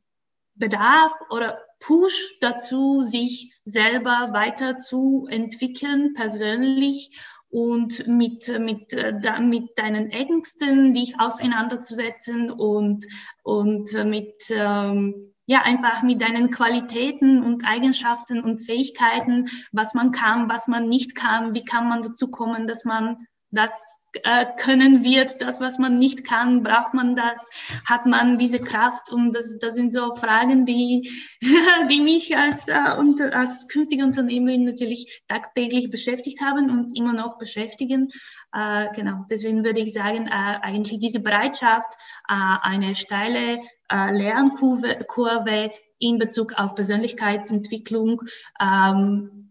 Bedarf 0.55 1.12
oder 1.29 1.59
Push 1.79 2.39
dazu, 2.41 3.01
sich 3.01 3.59
selber 3.65 4.29
weiterzuentwickeln, 4.31 6.13
persönlich 6.13 7.12
und 7.50 8.07
mit, 8.07 8.47
mit, 8.59 8.93
äh, 8.93 9.39
mit 9.39 9.77
deinen 9.77 10.09
Ängsten 10.09 10.93
dich 10.93 11.19
auseinanderzusetzen 11.19 12.51
und, 12.51 13.05
und 13.43 13.93
mit, 13.93 14.35
ähm, 14.50 15.33
ja, 15.45 15.62
einfach 15.62 16.01
mit 16.01 16.21
deinen 16.21 16.50
Qualitäten 16.50 17.43
und 17.43 17.65
Eigenschaften 17.65 18.43
und 18.43 18.57
Fähigkeiten, 18.57 19.47
was 19.71 19.93
man 19.93 20.12
kann, 20.12 20.50
was 20.50 20.67
man 20.67 20.89
nicht 20.89 21.15
kann, 21.15 21.53
wie 21.53 21.63
kann 21.63 21.88
man 21.88 22.01
dazu 22.01 22.31
kommen, 22.31 22.67
dass 22.67 22.83
man 22.83 23.17
das 23.55 24.01
äh, 24.24 24.45
können 24.57 25.03
wird, 25.03 25.41
das, 25.41 25.59
was 25.59 25.79
man 25.79 25.97
nicht 25.97 26.25
kann, 26.25 26.63
braucht 26.63 26.93
man 26.93 27.15
das, 27.15 27.50
hat 27.85 28.05
man 28.05 28.38
diese 28.38 28.59
Kraft? 28.59 29.12
Und 29.12 29.35
das, 29.35 29.57
das 29.59 29.75
sind 29.75 29.93
so 29.93 30.13
Fragen, 30.15 30.65
die, 30.65 31.09
die 31.89 32.01
mich 32.01 32.35
als, 32.38 32.67
äh, 32.67 32.95
unter, 32.97 33.35
als 33.35 33.67
künftige 33.67 34.03
Unternehmerin 34.03 34.63
natürlich 34.63 35.24
tagtäglich 35.27 35.89
beschäftigt 35.89 36.41
haben 36.41 36.69
und 36.69 36.95
immer 36.95 37.13
noch 37.13 37.38
beschäftigen. 37.38 38.09
Äh, 38.53 38.88
genau, 38.93 39.25
deswegen 39.29 39.63
würde 39.63 39.79
ich 39.81 39.93
sagen, 39.93 40.27
äh, 40.27 40.59
eigentlich 40.62 41.00
diese 41.00 41.19
Bereitschaft, 41.19 41.93
äh, 42.29 42.33
eine 42.62 42.95
steile 42.95 43.59
äh, 43.89 44.12
Lernkurve 44.12 45.71
in 46.00 46.17
Bezug 46.17 46.53
auf 46.57 46.75
Persönlichkeitsentwicklung 46.75 48.21
ähm, 48.59 49.44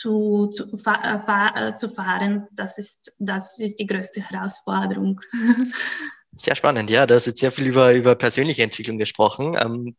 zu, 0.00 0.46
zu, 0.46 0.64
äh, 0.86 1.68
äh, 1.68 1.74
zu 1.74 1.90
fahren. 1.90 2.48
Das 2.52 2.78
ist, 2.78 3.12
das 3.18 3.58
ist 3.58 3.78
die 3.78 3.86
größte 3.86 4.22
Herausforderung. 4.22 5.20
Sehr 6.36 6.56
spannend, 6.56 6.90
ja. 6.90 7.06
Du 7.06 7.14
hast 7.14 7.26
jetzt 7.26 7.40
sehr 7.40 7.50
viel 7.50 7.66
über, 7.66 7.92
über 7.92 8.14
persönliche 8.14 8.62
Entwicklung 8.62 8.98
gesprochen. 8.98 9.56
Ähm, 9.60 9.96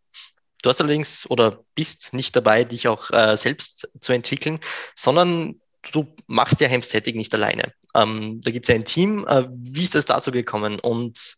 du 0.64 0.70
hast 0.70 0.80
allerdings 0.80 1.30
oder 1.30 1.64
bist 1.76 2.14
nicht 2.14 2.36
dabei, 2.36 2.64
dich 2.64 2.88
auch 2.88 3.12
äh, 3.12 3.36
selbst 3.36 3.90
zu 4.00 4.14
entwickeln, 4.14 4.60
sondern 4.96 5.60
du 5.92 6.08
machst 6.28 6.62
ja 6.62 6.68
Hemstätig 6.68 7.16
nicht 7.16 7.34
alleine. 7.36 7.74
Ähm, 7.94 8.40
da 8.42 8.50
gibt 8.50 8.66
es 8.66 8.70
ja 8.70 8.76
ein 8.76 8.86
Team. 8.86 9.28
Äh, 9.28 9.50
wie 9.52 9.84
ist 9.84 9.94
das 9.94 10.06
dazu 10.06 10.32
gekommen 10.32 10.80
und 10.80 11.36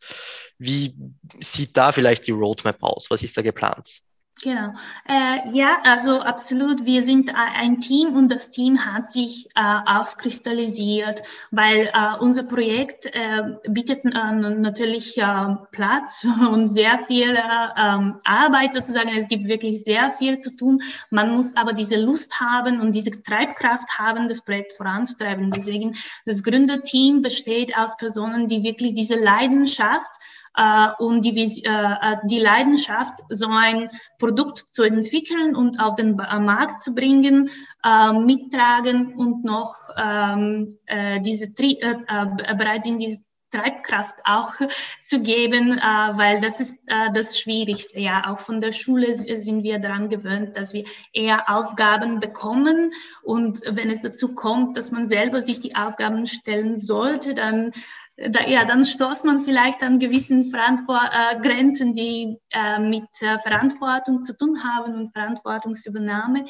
wie 0.57 0.95
sieht 1.41 1.75
da 1.75 1.91
vielleicht 1.91 2.27
die 2.27 2.31
Roadmap 2.31 2.81
aus? 2.81 3.09
Was 3.09 3.23
ist 3.23 3.35
da 3.35 3.41
geplant? 3.41 4.03
Genau. 4.41 4.73
Äh, 5.07 5.49
ja, 5.53 5.77
also 5.83 6.19
absolut. 6.19 6.85
Wir 6.85 7.05
sind 7.05 7.33
ein 7.35 7.79
Team 7.79 8.15
und 8.15 8.29
das 8.29 8.49
Team 8.49 8.83
hat 8.83 9.11
sich 9.11 9.47
äh, 9.55 9.61
auskristallisiert, 9.85 11.21
weil 11.51 11.91
äh, 11.93 12.17
unser 12.19 12.43
Projekt 12.43 13.05
äh, 13.05 13.43
bietet 13.69 14.03
äh, 14.03 14.09
natürlich 14.09 15.17
äh, 15.17 15.55
Platz 15.71 16.25
und 16.51 16.67
sehr 16.67 16.99
viel 16.99 17.37
ähm, 17.77 18.19
Arbeit 18.25 18.73
sozusagen. 18.73 19.15
Es 19.15 19.27
gibt 19.27 19.47
wirklich 19.47 19.83
sehr 19.83 20.09
viel 20.11 20.39
zu 20.39 20.55
tun. 20.55 20.81
Man 21.09 21.35
muss 21.35 21.55
aber 21.55 21.73
diese 21.73 22.01
Lust 22.01 22.39
haben 22.41 22.81
und 22.81 22.93
diese 22.93 23.11
Treibkraft 23.11 23.87
haben, 23.97 24.27
das 24.27 24.41
Projekt 24.41 24.73
voranzutreiben. 24.73 25.51
Deswegen 25.51 25.95
das 26.25 26.43
Gründerteam 26.43 27.21
besteht 27.21 27.77
aus 27.77 27.95
Personen, 27.97 28.47
die 28.47 28.63
wirklich 28.63 28.93
diese 28.95 29.15
Leidenschaft 29.15 30.11
äh, 30.55 30.87
und 30.99 31.25
die, 31.25 31.63
äh, 31.65 31.69
äh, 31.69 32.17
die 32.25 32.39
Leidenschaft, 32.39 33.19
so 33.29 33.47
ein 33.47 33.89
Produkt 34.19 34.65
zu 34.71 34.83
entwickeln 34.83 35.55
und 35.55 35.79
auf 35.79 35.95
den 35.95 36.19
äh, 36.19 36.39
Markt 36.39 36.81
zu 36.81 36.93
bringen, 36.93 37.49
äh, 37.83 38.13
mittragen 38.13 39.15
und 39.15 39.43
noch 39.43 39.75
ähm, 39.97 40.77
äh, 40.85 41.19
diese 41.21 41.53
Tri 41.53 41.79
äh, 41.81 41.95
äh, 42.07 42.55
bereit 42.55 42.83
sind, 42.83 42.99
diese 42.99 43.21
Treibkraft 43.53 44.15
auch 44.25 44.53
zu 45.05 45.21
geben, 45.21 45.77
äh, 45.77 45.81
weil 45.81 46.41
das 46.41 46.59
ist 46.59 46.79
äh, 46.87 47.11
das 47.13 47.39
Schwierigste. 47.39 47.99
Ja, 47.99 48.31
auch 48.31 48.39
von 48.39 48.59
der 48.59 48.71
Schule 48.71 49.15
sind 49.15 49.63
wir 49.63 49.79
daran 49.79 50.09
gewöhnt, 50.09 50.57
dass 50.57 50.73
wir 50.73 50.85
eher 51.13 51.49
Aufgaben 51.49 52.19
bekommen 52.19 52.91
und 53.21 53.61
wenn 53.65 53.89
es 53.89 54.01
dazu 54.01 54.33
kommt, 54.33 54.77
dass 54.77 54.91
man 54.91 55.07
selber 55.07 55.41
sich 55.41 55.59
die 55.59 55.75
Aufgaben 55.75 56.25
stellen 56.25 56.77
sollte, 56.77 57.33
dann 57.35 57.71
da, 58.17 58.47
ja, 58.47 58.63
dann 58.65 58.85
stoßt 58.85 59.25
man 59.25 59.39
vielleicht 59.41 59.81
an 59.81 59.99
gewissen 59.99 60.45
Verantwort 60.45 61.11
äh, 61.11 61.39
Grenzen, 61.41 61.95
die 61.95 62.37
äh, 62.51 62.79
mit 62.79 63.09
äh, 63.21 63.39
Verantwortung 63.39 64.21
zu 64.21 64.37
tun 64.37 64.63
haben 64.63 64.93
und 64.93 65.13
Verantwortungsübernahme. 65.13 66.45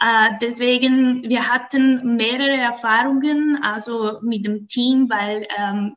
Äh, 0.00 0.30
deswegen, 0.40 1.22
wir 1.28 1.48
hatten 1.48 2.16
mehrere 2.16 2.56
Erfahrungen, 2.56 3.62
also 3.62 4.18
mit 4.22 4.46
dem 4.46 4.66
Team, 4.66 5.10
weil, 5.10 5.46
ähm, 5.56 5.94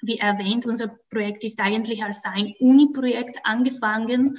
wie 0.00 0.18
erwähnt, 0.18 0.66
unser 0.66 0.88
Projekt 1.10 1.44
ist 1.44 1.60
eigentlich 1.60 2.02
als 2.02 2.24
ein 2.24 2.54
Uni-Projekt 2.58 3.38
angefangen 3.44 4.38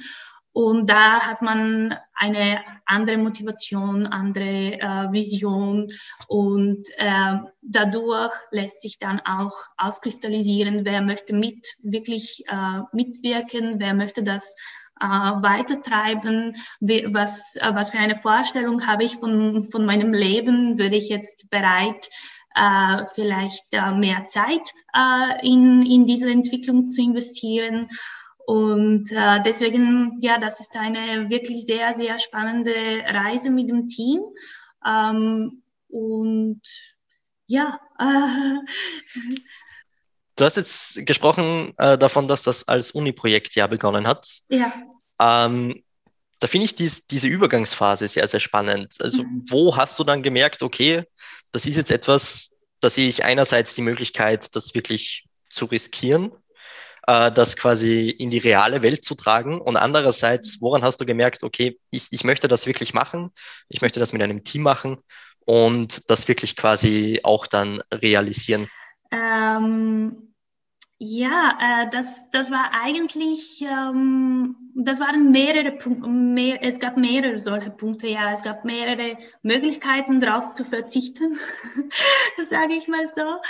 und 0.58 0.90
da 0.90 1.20
hat 1.20 1.40
man 1.40 1.94
eine 2.16 2.58
andere 2.84 3.16
Motivation, 3.16 4.08
andere 4.08 4.72
äh, 4.72 5.12
Vision. 5.12 5.86
Und 6.26 6.88
äh, 6.96 7.36
dadurch 7.62 8.32
lässt 8.50 8.80
sich 8.80 8.98
dann 8.98 9.20
auch 9.20 9.52
auskristallisieren, 9.76 10.84
wer 10.84 11.00
möchte 11.00 11.32
mit 11.32 11.64
wirklich 11.84 12.42
äh, 12.48 12.80
mitwirken, 12.92 13.78
wer 13.78 13.94
möchte 13.94 14.24
das 14.24 14.56
äh, 15.00 15.04
weitertreiben, 15.06 16.56
was, 16.80 17.54
äh, 17.54 17.72
was 17.72 17.92
für 17.92 17.98
eine 17.98 18.16
Vorstellung 18.16 18.84
habe 18.84 19.04
ich 19.04 19.14
von, 19.14 19.62
von 19.62 19.86
meinem 19.86 20.12
Leben, 20.12 20.76
würde 20.76 20.96
ich 20.96 21.08
jetzt 21.08 21.50
bereit, 21.50 22.08
äh, 22.56 23.04
vielleicht 23.14 23.66
äh, 23.70 23.92
mehr 23.92 24.26
Zeit 24.26 24.72
äh, 24.92 25.46
in, 25.46 25.86
in 25.86 26.04
diese 26.04 26.28
Entwicklung 26.28 26.84
zu 26.84 27.00
investieren 27.00 27.88
und 28.48 29.12
äh, 29.12 29.42
deswegen, 29.44 30.16
ja, 30.22 30.38
das 30.38 30.58
ist 30.58 30.74
eine 30.74 31.28
wirklich 31.28 31.66
sehr, 31.66 31.92
sehr 31.92 32.18
spannende 32.18 32.72
Reise 32.72 33.50
mit 33.50 33.68
dem 33.68 33.86
Team. 33.86 34.22
Ähm, 34.86 35.62
und 35.88 36.62
ja. 37.46 37.78
Äh, 37.98 38.04
du 40.36 40.44
hast 40.46 40.56
jetzt 40.56 41.04
gesprochen 41.04 41.74
äh, 41.76 41.98
davon, 41.98 42.26
dass 42.26 42.40
das 42.40 42.66
als 42.66 42.92
Uni-Projekt 42.92 43.54
ja 43.54 43.66
begonnen 43.66 44.06
hat. 44.06 44.26
Ja. 44.48 44.72
Ähm, 45.20 45.84
da 46.40 46.46
finde 46.46 46.64
ich 46.64 46.74
dies, 46.74 47.06
diese 47.06 47.28
Übergangsphase 47.28 48.08
sehr, 48.08 48.26
sehr 48.28 48.40
spannend. 48.40 48.94
Also, 49.00 49.24
mhm. 49.24 49.44
wo 49.50 49.76
hast 49.76 49.98
du 49.98 50.04
dann 50.04 50.22
gemerkt, 50.22 50.62
okay, 50.62 51.04
das 51.52 51.66
ist 51.66 51.76
jetzt 51.76 51.90
etwas, 51.90 52.56
da 52.80 52.88
sehe 52.88 53.10
ich 53.10 53.24
einerseits 53.24 53.74
die 53.74 53.82
Möglichkeit, 53.82 54.56
das 54.56 54.74
wirklich 54.74 55.26
zu 55.50 55.66
riskieren 55.66 56.32
äh, 57.08 57.32
das 57.32 57.56
quasi 57.56 58.10
in 58.10 58.28
die 58.28 58.38
reale 58.38 58.82
Welt 58.82 59.02
zu 59.02 59.14
tragen? 59.14 59.60
Und 59.60 59.76
andererseits, 59.76 60.60
woran 60.60 60.82
hast 60.82 61.00
du 61.00 61.06
gemerkt, 61.06 61.42
okay, 61.42 61.80
ich, 61.90 62.08
ich 62.10 62.22
möchte 62.22 62.48
das 62.48 62.66
wirklich 62.66 62.92
machen, 62.92 63.30
ich 63.68 63.80
möchte 63.80 63.98
das 63.98 64.12
mit 64.12 64.22
einem 64.22 64.44
Team 64.44 64.62
machen 64.62 64.98
und 65.46 66.08
das 66.10 66.28
wirklich 66.28 66.54
quasi 66.54 67.20
auch 67.24 67.46
dann 67.46 67.82
realisieren? 67.90 68.68
Ähm, 69.10 70.34
ja, 70.98 71.58
äh, 71.60 71.90
das, 71.90 72.28
das 72.28 72.50
war 72.50 72.72
eigentlich, 72.82 73.62
ähm, 73.62 74.56
das 74.74 75.00
waren 75.00 75.30
mehrere 75.30 75.72
Punkte, 75.72 76.10
mehr, 76.10 76.62
es 76.62 76.78
gab 76.78 76.98
mehrere 76.98 77.38
solche 77.38 77.70
Punkte, 77.70 78.08
ja, 78.08 78.30
es 78.32 78.42
gab 78.42 78.66
mehrere 78.66 79.16
Möglichkeiten 79.42 80.20
darauf 80.20 80.52
zu 80.52 80.66
verzichten, 80.66 81.38
sage 82.50 82.74
ich 82.74 82.86
mal 82.86 83.06
so. 83.16 83.40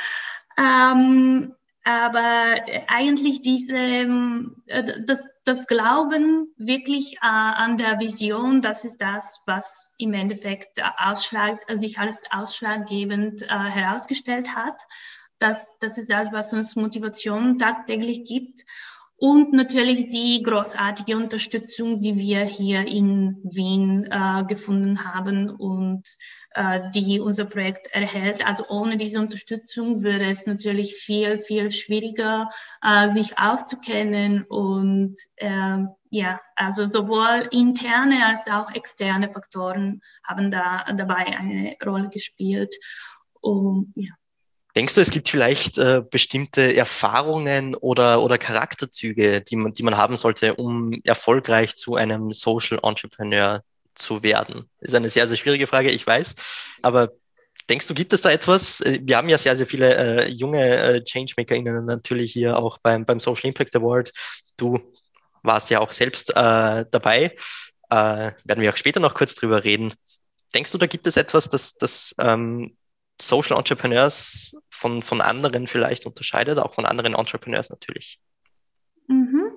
Ähm, 0.57 1.55
aber 1.88 2.66
eigentlich 2.88 3.40
diese, 3.40 3.79
äh, 3.79 5.03
das, 5.07 5.22
das 5.46 5.66
Glauben 5.66 6.53
wirklich 6.59 7.14
äh, 7.14 7.18
an 7.22 7.79
der 7.79 7.98
Vision, 7.98 8.61
das 8.61 8.85
ist 8.85 8.98
das, 8.98 9.40
was 9.46 9.94
im 9.96 10.12
Endeffekt 10.12 10.83
Ausschlag, 10.98 11.64
sich 11.81 11.98
als 11.98 12.31
ausschlaggebend 12.31 13.42
äh, 13.44 13.46
herausgestellt 13.46 14.55
hat. 14.55 14.83
Das, 15.38 15.66
das 15.81 15.96
ist 15.96 16.12
das, 16.12 16.31
was 16.31 16.53
uns 16.53 16.77
Motivation 16.77 17.59
tagtäglich 17.59 18.24
gibt. 18.27 18.66
Und 19.20 19.52
natürlich 19.52 20.11
die 20.11 20.44
großartige 20.44 21.16
Unterstützung, 21.16 22.00
die 22.00 22.16
wir 22.16 22.44
hier 22.44 22.87
in 22.87 23.37
Wien 23.42 24.07
äh, 24.09 24.44
gefunden 24.44 25.12
haben 25.12 25.50
und 25.50 26.04
äh, 26.54 26.83
die 26.94 27.18
unser 27.18 27.44
Projekt 27.46 27.88
erhält. 27.88 28.46
Also 28.46 28.68
ohne 28.68 28.96
diese 28.96 29.18
Unterstützung 29.18 30.04
würde 30.04 30.26
es 30.26 30.46
natürlich 30.46 30.94
viel, 30.94 31.40
viel 31.40 31.72
schwieriger, 31.72 32.48
äh, 32.81 33.09
sich 33.09 33.37
auszukennen. 33.40 34.44
Und 34.44 35.16
äh, 35.35 35.78
ja, 36.11 36.40
also 36.54 36.85
sowohl 36.85 37.48
interne 37.50 38.24
als 38.24 38.46
auch 38.46 38.72
externe 38.72 39.33
Faktoren 39.33 40.00
haben 40.22 40.52
da 40.52 40.85
dabei 40.92 41.26
eine 41.26 41.74
Rolle 41.85 42.09
gespielt. 42.09 42.72
Und, 43.40 43.92
ja. 43.96 44.12
Denkst 44.79 44.95
du, 44.95 45.01
es 45.01 45.11
gibt 45.11 45.29
vielleicht 45.29 45.77
äh, 45.77 46.05
bestimmte 46.09 46.77
Erfahrungen 46.77 47.75
oder, 47.75 48.23
oder 48.23 48.38
Charakterzüge, 48.38 49.41
die 49.41 49.57
man, 49.57 49.73
die 49.73 49.83
man 49.83 49.97
haben 49.97 50.14
sollte, 50.14 50.55
um 50.55 50.93
erfolgreich 51.03 51.75
zu 51.75 51.97
einem 51.97 52.31
Social 52.31 52.79
Entrepreneur 52.85 53.64
zu 53.97 54.23
werden? 54.23 54.71
Ist 54.79 54.95
eine 54.95 55.11
sehr, 55.11 55.27
sehr 55.27 55.37
schwierige 55.37 55.67
Frage, 55.67 55.91
ich 55.91 56.07
weiß. 56.07 56.37
Aber 56.83 57.11
denkst 57.69 57.88
du, 57.88 57.95
gibt 57.95 58.12
es 58.12 58.21
da 58.21 58.31
etwas? 58.31 58.81
Äh, 58.83 59.01
wir 59.03 59.17
haben 59.17 59.29
ja 59.29 59.37
sehr, 59.37 59.57
sehr 59.57 59.67
viele 59.67 59.97
äh, 59.97 60.29
junge 60.29 60.79
äh, 60.79 61.05
ChangemakerInnen 61.05 61.85
natürlich 61.85 62.33
hier 62.33 62.57
auch 62.57 62.79
beim, 62.79 63.05
beim 63.05 63.19
Social 63.19 63.49
Impact 63.49 63.75
Award. 63.75 64.12
Du 64.57 64.79
warst 65.43 65.71
ja 65.71 65.81
auch 65.81 65.91
selbst 65.91 66.31
äh, 66.31 66.85
dabei. 66.88 67.35
Äh, 67.91 68.31
werden 68.45 68.61
wir 68.61 68.73
auch 68.73 68.77
später 68.77 69.01
noch 69.01 69.14
kurz 69.14 69.35
drüber 69.35 69.64
reden. 69.64 69.93
Denkst 70.55 70.71
du, 70.71 70.79
da 70.79 70.87
gibt 70.87 71.09
es 71.09 71.17
etwas, 71.17 71.49
das, 71.49 71.75
das 71.75 72.14
ähm, 72.21 72.77
Social 73.21 73.57
Entrepreneurs 73.57 74.55
von, 74.79 75.03
von 75.03 75.21
anderen 75.21 75.67
vielleicht 75.67 76.07
unterscheidet, 76.07 76.59
auch 76.59 76.75
von 76.75 76.87
anderen 76.87 77.14
Entrepreneurs 77.14 77.71
natürlich? 77.71 78.21
Mhm. 79.09 79.51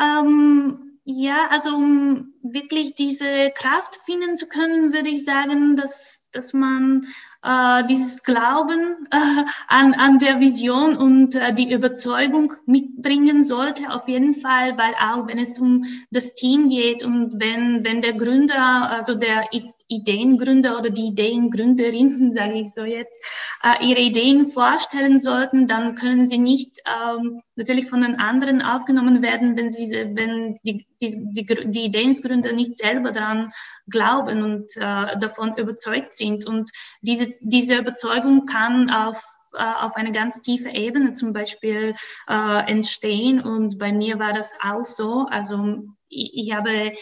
Ähm, 0.00 0.98
ja, 1.04 1.48
also 1.50 1.70
um 1.70 2.34
wirklich 2.42 2.94
diese 2.94 3.50
Kraft 3.54 4.00
finden 4.04 4.34
zu 4.34 4.48
können, 4.48 4.92
würde 4.92 5.08
ich 5.08 5.24
sagen, 5.24 5.76
dass, 5.76 6.30
dass 6.32 6.52
man 6.52 7.06
äh, 7.42 7.84
dieses 7.84 8.24
Glauben 8.24 9.06
äh, 9.12 9.44
an, 9.68 9.94
an 9.94 10.18
der 10.18 10.40
Vision 10.40 10.96
und 10.96 11.36
äh, 11.36 11.52
die 11.52 11.72
Überzeugung 11.72 12.54
mitbringen 12.66 13.44
sollte, 13.44 13.92
auf 13.92 14.08
jeden 14.08 14.34
Fall, 14.34 14.76
weil 14.76 14.94
auch 15.00 15.28
wenn 15.28 15.38
es 15.38 15.60
um 15.60 15.84
das 16.10 16.34
Team 16.34 16.68
geht 16.68 17.04
und 17.04 17.40
wenn, 17.40 17.84
wenn 17.84 18.02
der 18.02 18.14
Gründer, 18.14 18.90
also 18.90 19.14
der 19.14 19.52
Ideengründer 19.88 20.78
oder 20.78 20.90
die 20.90 21.08
Ideengründerinnen, 21.08 22.32
sage 22.34 22.60
ich 22.60 22.72
so 22.72 22.84
jetzt, 22.84 23.22
äh, 23.62 23.84
ihre 23.86 24.00
Ideen 24.00 24.48
vorstellen 24.48 25.20
sollten, 25.20 25.66
dann 25.66 25.94
können 25.94 26.26
sie 26.26 26.38
nicht 26.38 26.78
ähm, 26.86 27.40
natürlich 27.54 27.88
von 27.88 28.00
den 28.00 28.18
anderen 28.18 28.62
aufgenommen 28.62 29.22
werden, 29.22 29.56
wenn 29.56 29.70
sie, 29.70 29.90
wenn 29.92 30.58
die, 30.64 30.86
die, 31.00 31.32
die, 31.32 31.46
die 31.70 31.84
Ideengründer 31.84 32.52
nicht 32.52 32.76
selber 32.76 33.12
daran 33.12 33.50
glauben 33.88 34.42
und 34.42 34.76
äh, 34.76 35.18
davon 35.18 35.56
überzeugt 35.56 36.16
sind. 36.16 36.46
Und 36.46 36.70
diese, 37.00 37.32
diese 37.40 37.76
Überzeugung 37.76 38.46
kann 38.46 38.90
auf 38.90 39.22
äh, 39.56 39.62
auf 39.62 39.96
eine 39.96 40.12
ganz 40.12 40.42
tiefe 40.42 40.68
Ebene 40.68 41.14
zum 41.14 41.32
Beispiel 41.32 41.94
äh, 42.28 42.70
entstehen. 42.70 43.40
Und 43.40 43.78
bei 43.78 43.92
mir 43.92 44.18
war 44.18 44.34
das 44.34 44.56
auch 44.62 44.84
so. 44.84 45.26
Also 45.30 45.78
ich, 46.08 46.32
ich 46.34 46.52
habe 46.52 46.92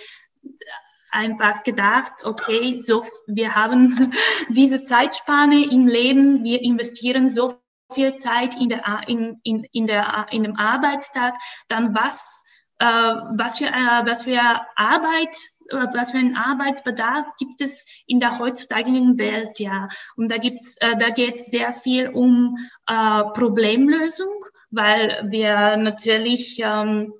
einfach 1.15 1.63
gedacht, 1.63 2.13
okay, 2.25 2.75
so, 2.75 3.05
wir 3.27 3.55
haben 3.55 4.13
diese 4.49 4.85
Zeitspanne 4.85 5.71
im 5.71 5.87
Leben, 5.87 6.45
wir 6.45 6.61
investieren 6.63 7.29
so 7.29 7.55
viel 7.93 8.17
Zeit 8.17 8.57
in, 8.57 8.69
der, 8.69 8.83
in, 9.07 9.41
in, 9.45 9.65
in, 9.73 9.87
der, 9.87 10.27
in 10.31 10.43
dem 10.43 10.57
Arbeitstag, 10.57 11.35
dann 11.69 11.95
was, 11.95 12.45
äh, 12.79 12.87
was, 12.87 13.59
für, 13.59 13.67
äh, 13.67 14.07
was 14.07 14.25
für 14.25 14.41
Arbeit 14.77 15.37
was 15.71 16.11
für 16.11 16.19
einen 16.19 16.37
Arbeitsbedarf 16.37 17.27
gibt 17.39 17.63
es 17.63 17.87
in 18.07 18.21
der 18.21 18.39
heutzutage 18.39 18.91
Welt, 18.91 19.59
ja. 19.59 19.89
Und 20.17 20.31
da 20.31 20.37
gibt's, 20.37 20.77
äh, 20.79 20.97
da 20.99 21.11
geht 21.11 21.37
es 21.37 21.47
sehr 21.47 21.73
viel 21.73 22.09
um 22.09 22.57
äh, 22.87 23.25
Problemlösung, 23.33 24.45
weil 24.71 25.27
wir 25.31 25.77
natürlich 25.77 26.61
ähm, 26.63 27.15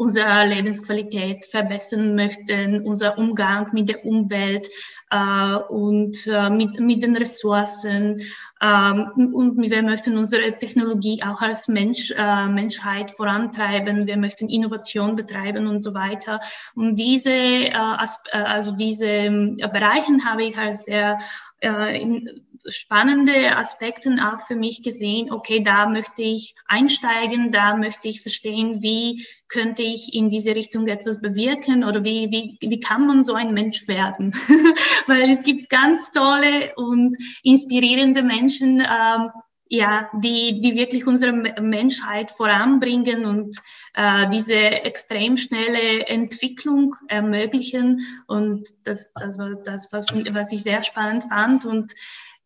unsere 0.00 0.46
Lebensqualität 0.46 1.44
verbessern 1.44 2.14
möchten, 2.14 2.86
unser 2.86 3.18
Umgang 3.18 3.68
mit 3.74 3.90
der 3.90 4.06
Umwelt 4.06 4.66
äh, 5.10 5.56
und 5.68 6.26
äh, 6.26 6.48
mit, 6.48 6.80
mit 6.80 7.02
den 7.02 7.14
Ressourcen. 7.14 8.18
Ähm, 8.62 9.30
und 9.34 9.58
wir 9.58 9.82
möchten 9.82 10.16
unsere 10.16 10.56
Technologie 10.56 11.22
auch 11.22 11.42
als 11.42 11.68
Mensch, 11.68 12.12
äh, 12.12 12.46
Menschheit 12.46 13.10
vorantreiben. 13.10 14.06
Wir 14.06 14.16
möchten 14.16 14.48
Innovation 14.48 15.16
betreiben 15.16 15.66
und 15.66 15.80
so 15.80 15.92
weiter. 15.92 16.40
Und 16.74 16.94
diese, 16.98 17.32
äh, 17.32 17.70
äh 17.70 18.38
also 18.38 18.72
diese 18.72 19.30
Bereichen 19.70 20.24
habe 20.24 20.44
ich 20.44 20.56
als 20.56 20.86
sehr 20.86 21.18
äh, 21.60 22.00
in, 22.00 22.40
spannende 22.66 23.56
Aspekte 23.56 24.10
auch 24.20 24.46
für 24.46 24.56
mich 24.56 24.82
gesehen, 24.82 25.32
okay, 25.32 25.62
da 25.62 25.88
möchte 25.88 26.22
ich 26.22 26.54
einsteigen, 26.66 27.52
da 27.52 27.76
möchte 27.76 28.08
ich 28.08 28.22
verstehen, 28.22 28.82
wie 28.82 29.24
könnte 29.48 29.82
ich 29.82 30.14
in 30.14 30.30
diese 30.30 30.54
Richtung 30.54 30.86
etwas 30.86 31.20
bewirken 31.20 31.84
oder 31.84 32.04
wie, 32.04 32.30
wie, 32.30 32.58
wie 32.60 32.80
kann 32.80 33.06
man 33.06 33.22
so 33.22 33.34
ein 33.34 33.52
Mensch 33.52 33.88
werden? 33.88 34.32
Weil 35.06 35.30
es 35.30 35.42
gibt 35.42 35.70
ganz 35.70 36.10
tolle 36.12 36.72
und 36.76 37.16
inspirierende 37.42 38.22
Menschen, 38.22 38.80
ähm, 38.80 39.30
ja, 39.72 40.10
die, 40.14 40.60
die 40.60 40.74
wirklich 40.74 41.06
unsere 41.06 41.32
Menschheit 41.32 42.32
voranbringen 42.32 43.24
und 43.24 43.56
äh, 43.94 44.26
diese 44.28 44.56
extrem 44.56 45.36
schnelle 45.36 46.06
Entwicklung 46.08 46.96
ermöglichen. 47.06 48.00
Und 48.26 48.66
das, 48.82 49.12
das 49.14 49.38
war 49.38 49.54
das, 49.64 49.92
was, 49.92 50.06
was 50.32 50.52
ich 50.52 50.64
sehr 50.64 50.82
spannend 50.82 51.22
fand. 51.28 51.66
Und 51.66 51.92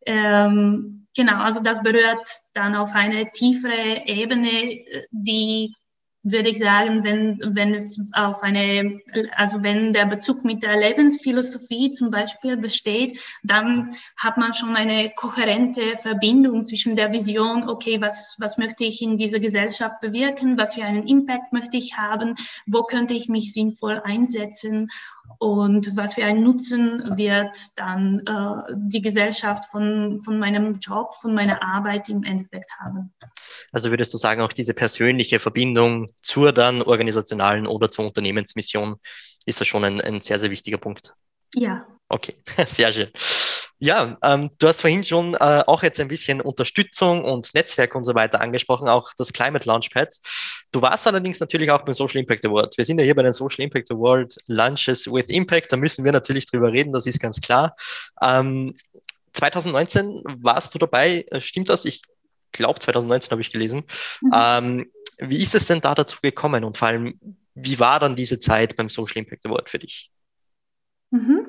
ähm, 0.06 1.06
genau, 1.16 1.38
also 1.38 1.62
das 1.62 1.82
berührt 1.82 2.26
dann 2.54 2.74
auf 2.74 2.94
eine 2.94 3.30
tiefere 3.30 4.06
Ebene, 4.06 4.84
die 5.10 5.74
würde 6.24 6.48
ich 6.48 6.58
sagen, 6.58 7.04
wenn, 7.04 7.38
wenn 7.54 7.74
es 7.74 8.00
auf 8.14 8.42
eine, 8.42 9.00
also 9.36 9.62
wenn 9.62 9.92
der 9.92 10.06
Bezug 10.06 10.42
mit 10.42 10.62
der 10.62 10.78
Lebensphilosophie 10.78 11.90
zum 11.90 12.10
Beispiel 12.10 12.56
besteht, 12.56 13.20
dann 13.42 13.94
hat 14.16 14.38
man 14.38 14.54
schon 14.54 14.74
eine 14.74 15.12
kohärente 15.14 15.96
Verbindung 15.98 16.62
zwischen 16.62 16.96
der 16.96 17.12
Vision, 17.12 17.68
okay, 17.68 18.00
was, 18.00 18.36
was 18.38 18.56
möchte 18.56 18.84
ich 18.84 19.02
in 19.02 19.18
dieser 19.18 19.38
Gesellschaft 19.38 20.00
bewirken, 20.00 20.56
was 20.56 20.74
für 20.74 20.84
einen 20.84 21.06
Impact 21.06 21.52
möchte 21.52 21.76
ich 21.76 21.98
haben, 21.98 22.34
wo 22.66 22.84
könnte 22.84 23.12
ich 23.12 23.28
mich 23.28 23.52
sinnvoll 23.52 24.00
einsetzen 24.02 24.88
und 25.38 25.96
was 25.96 26.14
für 26.14 26.24
einen 26.24 26.42
Nutzen 26.42 27.16
wird 27.16 27.56
dann 27.76 28.20
äh, 28.26 28.74
die 28.76 29.02
Gesellschaft 29.02 29.66
von, 29.66 30.16
von 30.22 30.38
meinem 30.38 30.78
Job, 30.78 31.14
von 31.14 31.34
meiner 31.34 31.62
Arbeit 31.62 32.08
im 32.08 32.22
Endeffekt 32.22 32.70
haben. 32.78 33.12
Also 33.72 33.90
würdest 33.90 34.12
du 34.14 34.18
sagen, 34.18 34.40
auch 34.40 34.52
diese 34.52 34.74
persönliche 34.74 35.38
Verbindung 35.38 36.10
zur 36.22 36.52
dann 36.52 36.82
organisationalen 36.82 37.66
oder 37.66 37.90
zur 37.90 38.06
Unternehmensmission 38.06 38.96
ist 39.46 39.60
da 39.60 39.64
schon 39.64 39.84
ein, 39.84 40.00
ein 40.00 40.20
sehr, 40.20 40.38
sehr 40.38 40.50
wichtiger 40.50 40.78
Punkt? 40.78 41.14
Ja. 41.54 41.86
Okay, 42.08 42.34
sehr 42.66 42.92
schön. 42.92 43.08
Ja, 43.78 44.16
ähm, 44.22 44.50
du 44.58 44.68
hast 44.68 44.80
vorhin 44.80 45.04
schon 45.04 45.34
äh, 45.34 45.62
auch 45.66 45.82
jetzt 45.82 45.98
ein 46.00 46.08
bisschen 46.08 46.40
Unterstützung 46.40 47.24
und 47.24 47.54
Netzwerk 47.54 47.94
und 47.94 48.04
so 48.04 48.14
weiter 48.14 48.40
angesprochen, 48.40 48.88
auch 48.88 49.12
das 49.16 49.32
Climate 49.32 49.68
Launchpad. 49.68 50.16
Du 50.72 50.80
warst 50.80 51.06
allerdings 51.06 51.40
natürlich 51.40 51.70
auch 51.70 51.84
beim 51.84 51.94
Social 51.94 52.20
Impact 52.20 52.44
Award. 52.44 52.76
Wir 52.78 52.84
sind 52.84 52.98
ja 52.98 53.04
hier 53.04 53.14
bei 53.14 53.22
den 53.22 53.32
Social 53.32 53.64
Impact 53.64 53.90
Award 53.90 54.36
Lunches 54.46 55.06
with 55.06 55.28
Impact. 55.28 55.72
Da 55.72 55.76
müssen 55.76 56.04
wir 56.04 56.12
natürlich 56.12 56.46
drüber 56.46 56.72
reden, 56.72 56.92
das 56.92 57.06
ist 57.06 57.20
ganz 57.20 57.40
klar. 57.40 57.76
Ähm, 58.22 58.74
2019 59.32 60.22
warst 60.38 60.74
du 60.74 60.78
dabei, 60.78 61.24
äh, 61.30 61.40
stimmt 61.40 61.68
das? 61.68 61.84
Ich 61.84 62.02
glaube, 62.52 62.78
2019 62.78 63.32
habe 63.32 63.42
ich 63.42 63.52
gelesen. 63.52 63.82
Mhm. 64.22 64.32
Ähm, 64.34 64.90
wie 65.18 65.42
ist 65.42 65.54
es 65.54 65.66
denn 65.66 65.80
da 65.80 65.94
dazu 65.94 66.18
gekommen 66.22 66.64
und 66.64 66.78
vor 66.78 66.88
allem, 66.88 67.18
wie 67.54 67.78
war 67.78 67.98
dann 68.00 68.16
diese 68.16 68.40
Zeit 68.40 68.76
beim 68.76 68.88
Social 68.88 69.18
Impact 69.18 69.46
Award 69.46 69.68
für 69.70 69.78
dich? 69.78 70.10
Mhm. 71.14 71.46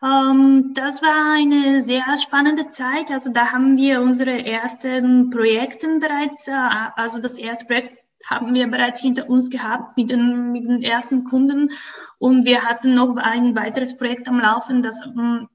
Ähm, 0.00 0.72
das 0.74 1.02
war 1.02 1.34
eine 1.34 1.80
sehr 1.80 2.04
spannende 2.18 2.68
Zeit. 2.68 3.10
Also 3.10 3.32
da 3.32 3.50
haben 3.50 3.76
wir 3.76 4.00
unsere 4.00 4.44
ersten 4.44 5.30
Projekte 5.30 5.98
bereits, 5.98 6.46
äh, 6.46 6.52
also 6.94 7.20
das 7.20 7.36
erste 7.36 7.66
Projekt 7.66 7.98
haben 8.30 8.54
wir 8.54 8.68
bereits 8.68 9.00
hinter 9.00 9.28
uns 9.28 9.50
gehabt 9.50 9.96
mit 9.96 10.10
den, 10.10 10.52
mit 10.52 10.64
den 10.66 10.82
ersten 10.82 11.24
Kunden 11.24 11.70
und 12.18 12.44
wir 12.44 12.62
hatten 12.62 12.94
noch 12.94 13.16
ein 13.16 13.56
weiteres 13.56 13.96
Projekt 13.96 14.28
am 14.28 14.38
Laufen, 14.38 14.82
das 14.82 15.00
ähm, 15.04 15.48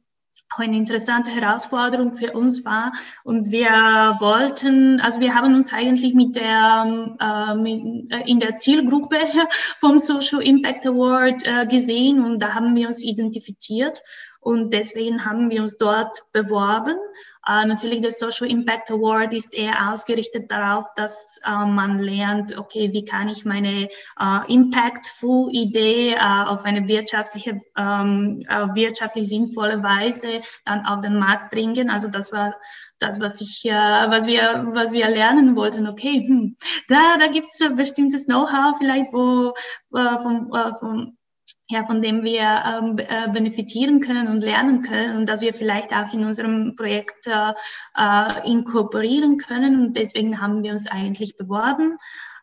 auch 0.54 0.60
eine 0.60 0.78
interessante 0.78 1.32
Herausforderung 1.32 2.14
für 2.14 2.34
uns 2.34 2.66
war. 2.66 2.92
Und 3.24 3.52
wir 3.52 3.70
wollten, 4.20 5.00
also 5.00 5.20
wir 5.20 5.36
haben 5.36 5.54
uns 5.56 5.74
eigentlich 5.74 6.14
mit 6.14 6.36
der, 6.36 7.16
äh, 7.20 7.56
mit, 7.56 8.12
äh, 8.12 8.30
in 8.30 8.40
der 8.40 8.56
Zielgruppe 8.56 9.18
vom 9.80 9.98
Social 9.98 10.42
Impact 10.42 10.86
Award 10.86 11.46
äh, 11.46 11.66
gesehen 11.66 12.24
und 12.24 12.40
da 12.40 12.54
haben 12.54 12.76
wir 12.76 12.88
uns 12.88 13.04
identifiziert 13.04 14.02
und 14.40 14.74
deswegen 14.74 15.26
haben 15.26 15.50
wir 15.50 15.62
uns 15.62 15.78
dort 15.78 16.24
beworben. 16.34 16.98
Äh, 17.46 17.66
natürlich, 17.66 18.02
der 18.02 18.12
Social 18.12 18.50
Impact 18.50 18.90
Award 18.90 19.34
ist 19.34 19.54
eher 19.54 19.92
ausgerichtet 19.92 20.50
darauf, 20.50 20.86
dass 20.96 21.40
äh, 21.46 21.66
man 21.66 22.00
lernt, 22.00 22.58
okay, 22.58 22.94
wie 22.94 23.04
kann 23.04 23.28
ich 23.28 23.44
meine 23.44 23.90
äh, 24.20 24.54
impactful 24.54 25.50
Idee 25.52 26.14
äh, 26.14 26.18
auf 26.18 26.64
eine 26.64 26.88
wirtschaftliche, 26.88 27.60
ähm, 27.78 28.46
äh, 28.48 28.68
wirtschaftlich 28.76 29.28
sinnvolle 29.28 29.84
Weise 29.84 30.40
dann 30.66 30.86
auf 30.86 31.02
den 31.02 31.20
Markt 31.20 31.52
bringen. 31.52 31.90
Also 31.90 32.08
das 32.08 32.32
war 32.32 32.56
das, 33.00 33.20
was 33.20 33.42
ich, 33.42 33.66
äh, 33.66 33.72
was 33.72 34.26
wir, 34.26 34.70
was 34.72 34.94
wir 34.94 35.10
lernen 35.10 35.58
wollten. 35.58 35.88
Okay, 35.88 36.26
hm, 36.26 36.56
da, 36.88 37.18
da 37.18 37.28
gibt 37.28 37.48
es 37.52 37.76
bestimmtes 37.76 38.26
Know-how 38.26 38.78
vielleicht, 38.78 39.12
wo 39.12 39.54
vom, 39.92 40.50
vom 40.80 41.18
ja, 41.70 41.84
von 41.84 42.02
dem 42.02 42.24
wir 42.24 42.42
ähm, 42.42 42.98
äh, 42.98 43.32
benefitieren 43.32 44.00
können 44.00 44.28
und 44.28 44.42
lernen 44.42 44.82
können 44.82 45.18
und 45.18 45.30
dass 45.30 45.42
wir 45.42 45.54
vielleicht 45.54 45.94
auch 45.96 46.14
in 46.14 46.26
unserem 46.26 46.76
Projekt 46.76 47.28
äh, 47.28 47.54
äh, 47.98 48.52
inkorporieren 48.52 49.38
können. 49.38 49.80
Und 49.80 49.98
deswegen 49.98 50.42
haben 50.42 50.64
wir 50.64 50.72
uns 50.72 50.88
eigentlich 50.88 51.38
beworben. 51.38 51.98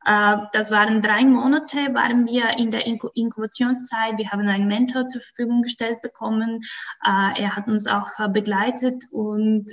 Äh, 0.07 0.37
das 0.53 0.71
waren 0.71 1.03
drei 1.03 1.25
Monate, 1.25 1.77
waren 1.95 2.27
wir 2.27 2.57
in 2.59 2.71
der 2.71 2.87
Inkubationszeit. 2.87 4.17
Wir 4.17 4.31
haben 4.31 4.49
einen 4.49 4.69
Mentor 4.69 5.07
zur 5.07 5.21
Verfügung 5.21 5.63
gestellt 5.63 6.01
bekommen. 6.01 6.63
Äh, 7.05 7.43
er 7.43 7.57
hat 7.57 7.69
uns 7.69 7.87
auch 7.87 8.09
äh, 8.19 8.29
begleitet 8.29 9.05
und 9.11 9.73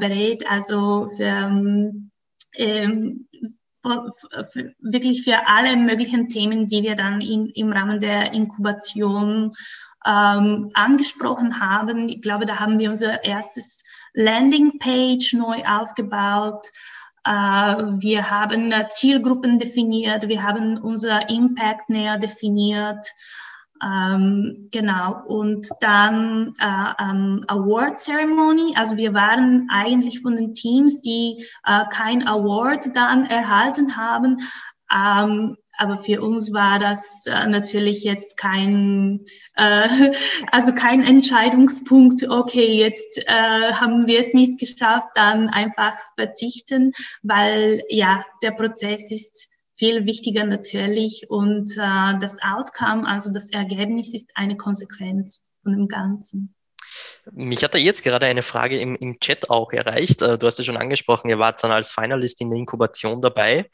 berät, 0.00 0.48
also 0.50 1.08
für, 1.08 1.22
ähm, 1.22 2.10
ähm 2.56 3.28
wirklich 4.80 5.22
für 5.22 5.46
alle 5.46 5.76
möglichen 5.76 6.28
Themen, 6.28 6.66
die 6.66 6.82
wir 6.82 6.94
dann 6.94 7.20
in, 7.20 7.46
im 7.50 7.72
Rahmen 7.72 8.00
der 8.00 8.32
Inkubation 8.32 9.52
ähm, 10.06 10.70
angesprochen 10.74 11.60
haben. 11.60 12.08
Ich 12.08 12.22
glaube, 12.22 12.46
da 12.46 12.60
haben 12.60 12.78
wir 12.78 12.90
unser 12.90 13.24
erstes 13.24 13.84
Landingpage 14.12 15.34
neu 15.34 15.62
aufgebaut. 15.66 16.66
Äh, 17.24 17.30
wir 17.30 18.30
haben 18.30 18.72
Zielgruppen 18.90 19.58
definiert, 19.58 20.28
wir 20.28 20.42
haben 20.42 20.78
unser 20.78 21.28
Impact 21.28 21.90
näher 21.90 22.18
definiert. 22.18 23.06
Ähm, 23.82 24.68
genau, 24.72 25.22
und 25.26 25.66
dann 25.80 26.54
äh, 26.60 27.02
ähm, 27.02 27.44
Award 27.48 27.98
Ceremony. 27.98 28.74
Also 28.76 28.96
wir 28.96 29.14
waren 29.14 29.68
eigentlich 29.70 30.20
von 30.20 30.36
den 30.36 30.54
Teams, 30.54 31.00
die 31.00 31.44
äh, 31.64 31.84
kein 31.90 32.26
Award 32.26 32.94
dann 32.94 33.26
erhalten 33.26 33.96
haben. 33.96 34.38
Ähm, 34.90 35.56
aber 35.76 35.98
für 35.98 36.22
uns 36.22 36.52
war 36.52 36.78
das 36.78 37.26
äh, 37.26 37.46
natürlich 37.46 38.04
jetzt 38.04 38.36
kein, 38.36 39.22
äh, 39.56 39.88
also 40.52 40.72
kein 40.72 41.02
Entscheidungspunkt, 41.02 42.28
okay, 42.28 42.78
jetzt 42.78 43.22
äh, 43.26 43.72
haben 43.72 44.06
wir 44.06 44.20
es 44.20 44.32
nicht 44.32 44.58
geschafft, 44.60 45.08
dann 45.14 45.48
einfach 45.48 45.94
verzichten, 46.16 46.92
weil 47.22 47.82
ja, 47.88 48.24
der 48.42 48.52
Prozess 48.52 49.10
ist 49.10 49.48
viel 49.76 50.06
wichtiger 50.06 50.44
natürlich 50.44 51.26
und 51.28 51.72
äh, 51.76 52.18
das 52.18 52.38
Outcome, 52.42 53.06
also 53.06 53.32
das 53.32 53.50
Ergebnis 53.50 54.14
ist 54.14 54.30
eine 54.34 54.56
Konsequenz 54.56 55.42
von 55.62 55.72
dem 55.72 55.88
Ganzen. 55.88 56.54
Mich 57.32 57.64
hat 57.64 57.74
da 57.74 57.78
jetzt 57.78 58.04
gerade 58.04 58.26
eine 58.26 58.42
Frage 58.42 58.78
im, 58.78 58.94
im 58.96 59.18
Chat 59.18 59.50
auch 59.50 59.72
erreicht. 59.72 60.22
Äh, 60.22 60.38
du 60.38 60.46
hast 60.46 60.58
ja 60.58 60.64
schon 60.64 60.76
angesprochen, 60.76 61.30
ihr 61.30 61.38
wart 61.38 61.64
dann 61.64 61.70
als 61.70 61.90
Finalist 61.90 62.40
in 62.40 62.50
der 62.50 62.58
Inkubation 62.58 63.22
dabei. 63.22 63.68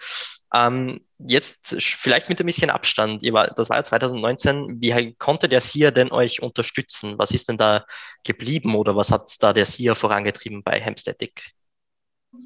Ähm, 0.53 1.01
jetzt 1.19 1.77
vielleicht 1.79 2.29
mit 2.29 2.41
ein 2.41 2.47
bisschen 2.47 2.71
Abstand. 2.71 3.23
Ihr 3.23 3.33
war, 3.33 3.49
das 3.49 3.69
war 3.69 3.79
ja 3.79 3.85
2019. 3.85 4.81
Wie 4.81 5.15
konnte 5.15 5.49
der 5.49 5.61
SIA 5.61 5.91
denn 5.91 6.13
euch 6.13 6.43
unterstützen? 6.43 7.19
Was 7.19 7.31
ist 7.31 7.49
denn 7.49 7.57
da 7.57 7.85
geblieben 8.25 8.75
oder 8.75 8.97
was 8.97 9.11
hat 9.11 9.35
da 9.41 9.53
der 9.53 9.67
SIA 9.67 9.95
vorangetrieben 9.95 10.63
bei 10.63 10.81
Hemstatic? 10.81 11.53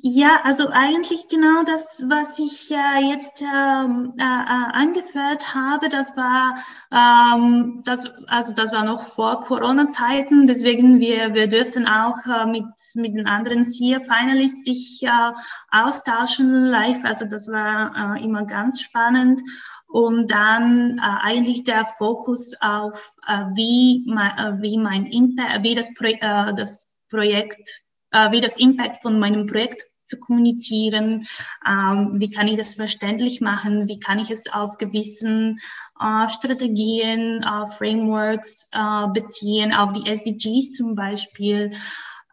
Ja, 0.03 0.41
also 0.45 0.69
eigentlich 0.71 1.29
genau 1.29 1.63
das, 1.63 2.03
was 2.09 2.39
ich 2.39 2.71
äh, 2.71 3.11
jetzt 3.11 3.43
ähm, 3.43 4.15
äh, 4.19 4.23
äh, 4.23 4.73
angeführt 4.73 5.55
habe, 5.55 5.91
das 5.91 6.17
war, 6.17 6.57
ähm, 6.91 7.83
das, 7.85 8.07
also 8.27 8.55
das 8.55 8.73
war 8.73 8.85
noch 8.85 9.03
vor 9.03 9.41
Corona-Zeiten, 9.41 10.47
deswegen 10.47 11.01
wir, 11.01 11.35
wir 11.35 11.49
dürften 11.49 11.87
auch 11.87 12.17
äh, 12.27 12.47
mit, 12.47 12.65
mit 12.95 13.15
den 13.15 13.27
anderen 13.27 13.67
vier 13.67 14.01
Finalists 14.01 14.65
sich 14.65 15.03
äh, 15.03 15.33
austauschen 15.71 16.65
live, 16.65 17.05
also 17.05 17.27
das 17.27 17.47
war 17.49 18.17
äh, 18.17 18.25
immer 18.25 18.47
ganz 18.47 18.81
spannend. 18.81 19.43
Und 19.87 20.31
dann 20.31 20.99
äh, 20.99 21.03
eigentlich 21.03 21.63
der 21.65 21.85
Fokus 21.85 22.55
auf, 22.61 23.13
äh, 23.29 23.45
wie, 23.55 24.03
mein, 24.07 24.39
äh, 24.39 24.63
wie 24.63 24.79
mein 24.79 25.05
Impact, 25.07 25.63
wie 25.63 25.75
das, 25.75 25.93
Pro 25.95 26.07
äh, 26.07 26.55
das 26.55 26.89
Projekt 27.11 27.84
äh, 28.15 28.31
wie 28.31 28.41
das 28.41 28.57
Impact 28.57 29.03
von 29.03 29.19
meinem 29.19 29.47
Projekt 29.47 29.83
zu 30.05 30.19
kommunizieren, 30.19 31.27
ähm, 31.67 32.13
wie 32.15 32.31
kann 32.31 32.49
ich 32.49 32.57
das 32.57 32.77
verständlich 32.77 33.41
machen, 33.41 33.89
wie 33.89 33.99
kann 33.99 34.19
ich 34.19 34.31
es 34.31 34.53
auf 34.53 34.77
gewissen 34.79 35.59
äh, 36.01 36.29
Strategien, 36.29 37.43
äh, 37.43 37.67
Frameworks 37.67 38.69
äh, 38.73 39.09
beziehen, 39.09 39.73
auf 39.73 39.93
die 39.93 40.07
SDGs 40.09 40.73
zum 40.73 40.95
Beispiel. 40.95 41.73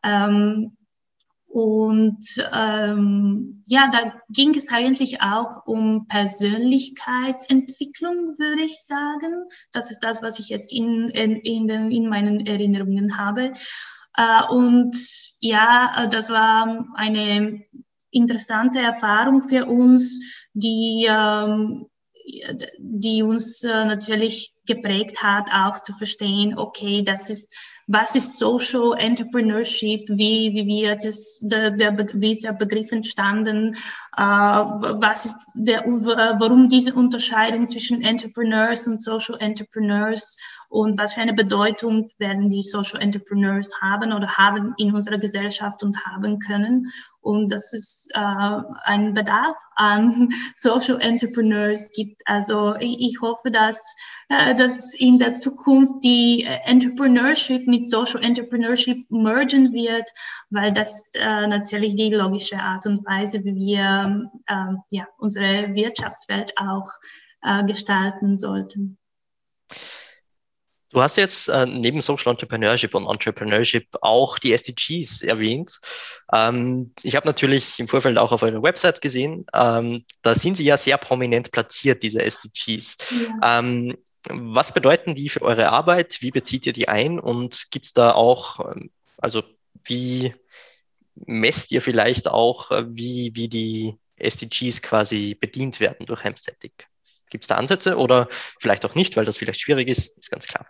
Ähm, 0.03 0.77
und 1.47 2.23
ähm, 2.53 3.63
ja, 3.67 3.89
da 3.91 4.13
ging 4.29 4.55
es 4.55 4.71
eigentlich 4.71 5.21
auch 5.21 5.65
um 5.65 6.07
Persönlichkeitsentwicklung, 6.07 8.37
würde 8.37 8.63
ich 8.63 8.77
sagen. 8.85 9.43
Das 9.73 9.91
ist 9.91 9.99
das, 9.99 10.23
was 10.23 10.39
ich 10.39 10.47
jetzt 10.47 10.71
in, 10.71 11.09
in, 11.09 11.35
in, 11.41 11.67
den, 11.67 11.91
in 11.91 12.07
meinen 12.07 12.45
Erinnerungen 12.45 13.17
habe. 13.17 13.51
Äh, 14.15 14.43
und 14.49 14.95
ja, 15.39 16.03
äh, 16.03 16.09
das 16.09 16.29
war 16.29 16.85
eine 16.95 17.63
interessante 18.11 18.79
Erfahrung 18.79 19.47
für 19.47 19.65
uns, 19.65 20.19
die, 20.53 21.07
ähm, 21.09 21.87
die 22.77 23.23
uns 23.23 23.63
äh, 23.63 23.85
natürlich 23.85 24.53
geprägt 24.65 25.21
hat, 25.23 25.47
auch 25.51 25.81
zu 25.81 25.93
verstehen, 25.93 26.57
okay, 26.57 27.03
das 27.03 27.29
ist 27.29 27.53
was 27.91 28.15
ist 28.15 28.37
Social 28.39 28.93
Entrepreneurship, 28.97 30.07
wie, 30.07 30.53
wie 30.53 30.83
wird 30.83 31.03
es, 31.05 31.39
der, 31.41 31.71
der, 31.71 31.97
wie 32.13 32.31
ist 32.31 32.43
der 32.43 32.53
Begriff 32.53 32.91
entstanden, 32.91 33.75
äh, 34.15 34.21
was 34.21 35.25
ist 35.25 35.37
der, 35.55 35.83
warum 35.85 36.69
diese 36.69 36.93
Unterscheidung 36.93 37.67
zwischen 37.67 38.01
Entrepreneurs 38.01 38.87
und 38.87 39.03
Social 39.03 39.37
Entrepreneurs? 39.39 40.37
Und 40.69 40.97
was 40.97 41.15
für 41.15 41.21
eine 41.21 41.33
Bedeutung 41.33 42.09
werden 42.17 42.49
die 42.49 42.63
Social 42.63 43.01
Entrepreneurs 43.01 43.73
haben 43.81 44.13
oder 44.13 44.37
haben 44.37 44.73
in 44.77 44.95
unserer 44.95 45.17
Gesellschaft 45.17 45.83
und 45.83 46.05
haben 46.05 46.39
können. 46.39 46.87
Und 47.21 47.51
dass 47.51 47.71
es 47.73 48.07
äh, 48.13 48.19
einen 48.19 49.13
Bedarf 49.13 49.55
an 49.75 50.29
Social 50.55 50.99
Entrepreneurs 50.99 51.91
gibt. 51.95 52.21
Also 52.25 52.75
ich, 52.79 53.21
hoffe, 53.21 53.51
dass, 53.51 53.95
äh, 54.29 54.55
dass 54.55 54.93
in 54.95 55.19
der 55.19 55.37
Zukunft 55.37 56.03
die 56.03 56.43
Entrepreneurship 56.43 57.67
mit 57.67 57.87
Social 57.89 58.23
Entrepreneurship 58.23 58.97
mergen 59.09 59.71
wird, 59.71 60.09
weil 60.49 60.73
das 60.73 61.05
äh, 61.13 61.47
natürlich 61.47 61.95
die 61.95 62.09
logische 62.13 62.57
Art 62.57 62.85
und 62.87 63.05
Weise, 63.05 63.43
wie 63.43 63.55
wir 63.55 64.31
äh, 64.47 64.73
ja, 64.89 65.07
unsere 65.17 65.75
Wirtschaftswelt 65.75 66.53
auch 66.57 66.89
äh, 67.43 67.63
gestalten 67.65 68.37
sollten. 68.37 68.97
Du 70.91 71.01
hast 71.01 71.15
jetzt 71.15 71.47
äh, 71.47 71.65
neben 71.65 72.01
Social 72.01 72.31
Entrepreneurship 72.31 72.93
und 72.95 73.07
Entrepreneurship 73.07 73.87
auch 74.01 74.37
die 74.37 74.53
SDGs 74.53 75.21
erwähnt. 75.21 75.79
Ähm, 76.33 76.93
ich 77.01 77.15
habe 77.15 77.27
natürlich 77.27 77.79
im 77.79 77.87
Vorfeld 77.87 78.17
auch 78.17 78.33
auf 78.33 78.43
eurer 78.43 78.61
Website 78.61 79.01
gesehen, 79.01 79.45
ähm, 79.53 80.05
da 80.21 80.35
sind 80.35 80.57
sie 80.57 80.65
ja 80.65 80.75
sehr 80.75 80.97
prominent 80.97 81.51
platziert, 81.51 82.03
diese 82.03 82.21
SDGs. 82.21 82.97
Ja. 83.41 83.59
Ähm, 83.59 83.97
was 84.29 84.73
bedeuten 84.73 85.15
die 85.15 85.29
für 85.29 85.41
eure 85.41 85.69
Arbeit? 85.69 86.21
Wie 86.21 86.31
bezieht 86.31 86.65
ihr 86.65 86.73
die 86.73 86.89
ein? 86.89 87.19
Und 87.19 87.71
gibt 87.71 87.87
es 87.87 87.93
da 87.93 88.11
auch, 88.11 88.59
ähm, 88.59 88.91
also 89.17 89.43
wie 89.85 90.35
messt 91.15 91.71
ihr 91.71 91.81
vielleicht 91.81 92.27
auch, 92.27 92.71
äh, 92.71 92.83
wie, 92.87 93.31
wie 93.33 93.47
die 93.47 93.95
SDGs 94.17 94.81
quasi 94.81 95.35
bedient 95.39 95.79
werden 95.79 96.05
durch 96.05 96.23
Hemstetic? 96.23 96.87
Gibt 97.29 97.45
es 97.45 97.47
da 97.47 97.55
Ansätze 97.55 97.97
oder 97.97 98.27
vielleicht 98.59 98.83
auch 98.85 98.93
nicht, 98.93 99.15
weil 99.15 99.23
das 99.23 99.37
vielleicht 99.37 99.61
schwierig 99.61 99.87
ist, 99.87 100.17
ist 100.17 100.29
ganz 100.29 100.47
klar. 100.47 100.67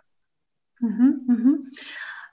Mhm, 0.82 1.20
mhm. 1.26 1.72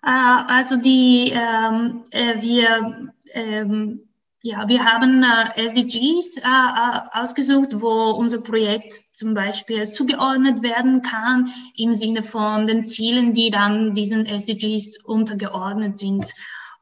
Äh, 0.04 0.10
also 0.10 0.78
die, 0.78 1.32
ähm, 1.34 2.04
äh, 2.10 2.42
wir, 2.42 3.12
ähm, 3.34 4.02
ja, 4.42 4.68
wir 4.68 4.86
haben 4.86 5.22
äh, 5.22 5.66
SDGs 5.66 6.38
äh, 6.38 6.42
äh, 6.42 7.00
ausgesucht, 7.14 7.82
wo 7.82 8.12
unser 8.12 8.42
Projekt 8.42 8.94
zum 9.14 9.36
Beispiel 9.36 9.92
zugeordnet 9.92 10.64
werden 10.64 11.02
kann 11.04 11.52
im 11.76 11.94
Sinne 11.94 12.24
von 12.24 12.66
den 12.66 12.86
Zielen, 12.86 13.34
die 13.34 13.52
dann 13.52 13.94
diesen 13.94 14.26
SDGs 14.26 15.04
untergeordnet 15.04 16.00
sind. 16.00 16.34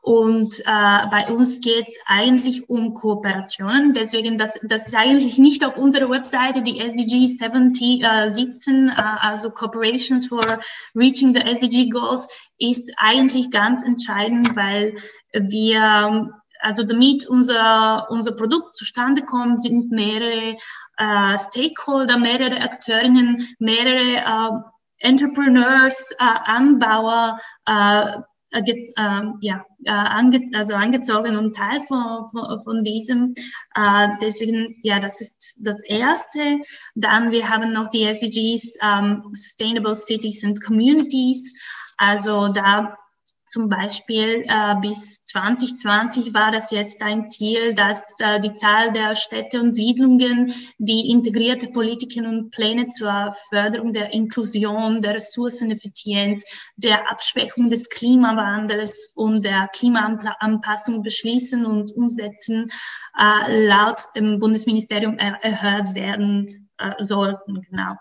Und 0.08 0.62
äh, 0.62 1.08
bei 1.12 1.28
uns 1.30 1.60
geht 1.60 1.89
es 1.89 2.00
eigentlich 2.06 2.70
um 2.70 2.93
Kooperationen. 2.93 3.91
Deswegen, 3.91 4.38
das, 4.38 4.58
das 4.63 4.88
ist 4.88 4.96
eigentlich 4.96 5.38
nicht 5.38 5.65
auf 5.65 5.76
unserer 5.76 6.10
Webseite 6.10 6.62
die 6.62 6.80
SDG 6.80 7.26
70, 7.26 8.06
äh, 8.06 8.30
17, 8.30 8.88
äh, 8.88 8.93
also 8.96 9.50
Cooperations 9.50 10.28
for 10.28 10.60
Reaching 10.96 11.36
the 11.36 11.41
SDG 11.41 11.89
Goals, 11.89 12.30
ist 12.58 12.89
eigentlich 12.96 13.52
ganz 13.52 13.84
entscheidend, 13.84 14.56
weil 14.56 14.96
wir, 15.34 16.32
also 16.62 16.84
damit 16.86 17.28
unser, 17.28 18.10
unser 18.10 18.32
Produkt 18.32 18.78
zustande 18.78 19.24
kommt, 19.24 19.62
sind 19.62 19.91
mehrere 19.91 20.56
äh, 20.96 21.38
Stakeholder, 21.38 22.17
mehrere 22.17 22.62
Akteurinnen, 22.62 23.46
mehrere 23.60 24.22
äh, 24.24 25.06
Entrepreneurs, 25.06 26.12
äh, 26.17 26.24
Anbauer, 26.46 27.41
äh, 27.65 28.22
äh, 28.65 28.93
ähm, 28.98 29.38
ja, 29.41 29.65
äh, 29.84 29.89
ange 29.89 30.41
also 30.54 30.76
angezogen 30.76 31.36
und 31.36 31.56
Teil 31.56 31.82
von, 31.82 32.26
von, 32.28 32.60
von 32.60 32.84
diesem. 32.84 33.34
Äh, 33.76 34.10
deswegen, 34.22 34.76
ja, 34.84 35.00
das 35.00 35.22
ist 35.22 35.56
das 35.60 35.84
Erste. 35.86 36.60
Dann, 36.96 37.32
wir 37.32 37.50
haben 37.50 37.72
noch 37.72 37.89
die 37.89 38.04
SDGs, 38.04 38.78
ähm, 38.82 39.24
Sustainable 39.34 39.96
Cities 39.96 40.43
and 40.43 40.63
Communities. 40.63 41.54
Also 41.98 42.48
da 42.48 42.98
zum 43.47 43.69
Beispiel 43.69 44.43
äh, 44.45 44.75
bis 44.81 45.23
2020 45.25 46.33
war 46.33 46.51
das 46.51 46.71
jetzt 46.71 47.01
ein 47.01 47.29
Ziel, 47.29 47.73
dass 47.73 48.19
äh, 48.19 48.41
die 48.41 48.53
Zahl 48.53 48.91
der 48.91 49.15
Städte 49.15 49.62
und 49.62 49.73
Siedlungen, 49.73 50.53
die 50.77 51.10
integrierte 51.10 51.69
Politiken 51.69 52.25
und 52.25 52.51
Pläne 52.51 52.88
zur 52.88 53.33
Förderung 53.49 53.93
der 53.93 54.12
Inklusion, 54.12 55.01
der 55.01 55.15
Ressourceneffizienz, 55.15 56.45
der 56.75 57.10
Abschwächung 57.10 57.69
des 57.69 57.89
Klimawandels 57.89 59.13
und 59.15 59.45
der 59.45 59.69
Klimaanpassung 59.73 61.01
beschließen 61.01 61.65
und 61.65 61.91
umsetzen, 61.95 62.69
äh, 63.17 63.67
laut 63.67 64.01
dem 64.15 64.39
Bundesministerium 64.39 65.17
er 65.17 65.41
erhöht 65.41 65.95
werden 65.95 66.69
äh, 66.77 66.91
sollten. 66.99 67.62
Genau. 67.69 67.95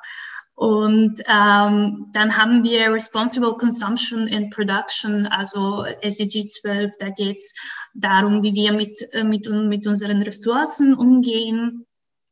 Und 0.57 1.21
ähm, 1.29 2.07
dann 2.15 2.35
haben 2.35 2.65
wir 2.65 2.91
Responsible 2.91 3.57
Consumption 3.59 4.27
and 4.33 4.51
Production, 4.51 5.27
also 5.27 5.85
SDG 6.01 6.49
12. 6.49 6.95
Da 6.99 7.11
geht 7.11 7.37
es 7.37 7.55
darum, 7.93 8.43
wie 8.43 8.55
wir 8.55 8.73
mit, 8.73 9.07
äh, 9.13 9.23
mit, 9.23 9.47
mit 9.51 9.87
unseren 9.87 10.23
Ressourcen 10.23 10.95
umgehen 10.95 11.85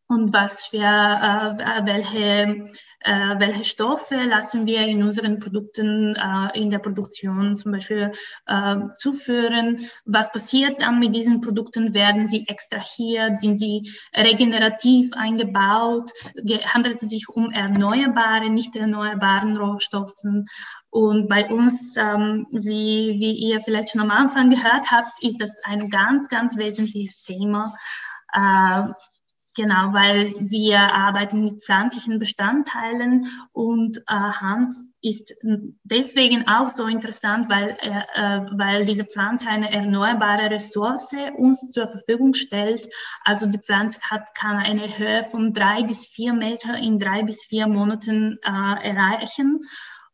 und 0.09 0.33
was 0.33 0.67
für 0.67 0.79
äh, 0.79 1.85
welche 1.85 2.71
äh, 3.05 3.39
welche 3.39 3.65
Stoffe 3.65 4.17
lassen 4.17 4.67
wir 4.67 4.81
in 4.83 5.03
unseren 5.03 5.39
Produkten 5.39 6.17
äh, 6.17 6.59
in 6.59 6.71
der 6.71 6.79
Produktion 6.79 7.57
zum 7.57 7.73
Beispiel 7.73 8.13
äh, 8.47 8.77
zuführen, 8.97 9.89
was 10.05 10.33
passiert 10.33 10.81
dann 10.81 10.99
mit 10.99 11.15
diesen 11.15 11.41
Produkten, 11.41 11.95
werden 11.95 12.27
sie 12.27 12.49
extrahiert, 12.49 13.39
sind 13.39 13.59
sie 13.59 13.93
regenerativ 14.17 15.13
eingebaut, 15.13 16.11
handelt 16.65 17.03
es 17.03 17.11
sich 17.11 17.29
um 17.29 17.53
erneuerbare, 17.53 18.49
nicht 18.51 18.75
erneuerbaren 18.75 19.57
Rohstoffen 19.57 20.47
und 20.95 21.29
bei 21.29 21.47
uns, 21.49 21.97
ähm, 21.97 22.47
wie, 22.51 23.19
wie 23.19 23.33
ihr 23.33 23.61
vielleicht 23.61 23.91
schon 23.91 24.01
am 24.01 24.13
Anfang 24.13 24.49
gehört 24.49 24.93
habt, 24.93 25.21
ist 25.23 25.43
das 25.43 25.61
ein 25.65 25.91
ganz, 25.91 26.29
ganz 26.29 26.57
wesentliches 26.57 27.23
Thema. 27.23 27.75
Äh, 28.33 28.93
Genau, 29.57 29.93
weil 29.93 30.35
wir 30.39 30.81
arbeiten 30.81 31.45
mit 31.45 31.63
pflanzlichen 31.63 32.19
Bestandteilen 32.19 33.27
und 33.53 33.99
äh, 33.99 34.03
Hanf 34.09 34.73
ist 35.01 35.33
deswegen 35.85 36.49
auch 36.49 36.69
so 36.69 36.87
interessant, 36.87 37.49
weil, 37.49 37.77
äh, 37.81 38.03
äh, 38.15 38.41
weil 38.59 38.85
diese 38.85 39.05
Pflanze 39.05 39.49
eine 39.49 39.71
erneuerbare 39.71 40.51
Ressource 40.51 41.15
uns 41.37 41.71
zur 41.71 41.89
Verfügung 41.89 42.35
stellt. 42.35 42.89
Also 43.23 43.47
die 43.47 43.59
Pflanze 43.59 44.01
hat, 44.11 44.35
kann 44.35 44.57
eine 44.57 44.99
Höhe 44.99 45.23
von 45.31 45.53
drei 45.53 45.85
bis 45.85 46.07
vier 46.07 46.33
Meter 46.33 46.77
in 46.77 46.99
drei 46.99 47.23
bis 47.23 47.45
vier 47.45 47.69
Monaten 47.69 48.39
äh, 48.43 48.89
erreichen 48.89 49.61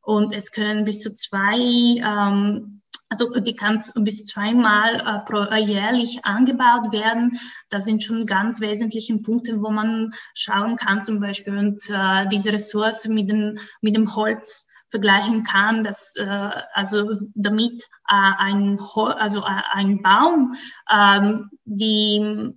und 0.02 0.34
es 0.34 0.50
können 0.50 0.84
bis 0.84 1.00
zu 1.00 1.14
zwei 1.14 1.56
ähm, 1.56 2.82
also 3.10 3.28
die 3.40 3.56
kann 3.56 3.82
bis 3.96 4.24
zweimal 4.24 5.24
äh, 5.28 5.56
äh, 5.56 5.62
jährlich 5.62 6.24
angebaut 6.24 6.92
werden. 6.92 7.38
Das 7.68 7.84
sind 7.84 8.02
schon 8.02 8.24
ganz 8.24 8.60
wesentliche 8.60 9.16
Punkte, 9.18 9.60
wo 9.60 9.70
man 9.70 10.12
schauen 10.34 10.76
kann 10.76 11.02
zum 11.02 11.20
Beispiel 11.20 11.58
und 11.58 11.82
äh, 11.90 12.28
diese 12.28 12.52
Ressource 12.52 13.08
mit 13.08 13.28
dem, 13.28 13.58
mit 13.80 13.96
dem 13.96 14.14
Holz 14.14 14.68
vergleichen 14.90 15.42
kann, 15.42 15.82
dass 15.82 16.14
äh, 16.16 16.50
also 16.72 17.10
damit 17.34 17.82
äh, 18.08 18.14
ein 18.38 18.78
also 18.94 19.40
äh, 19.40 19.62
ein 19.72 20.02
Baum 20.02 20.54
ähm, 20.90 21.50
die 21.64 22.54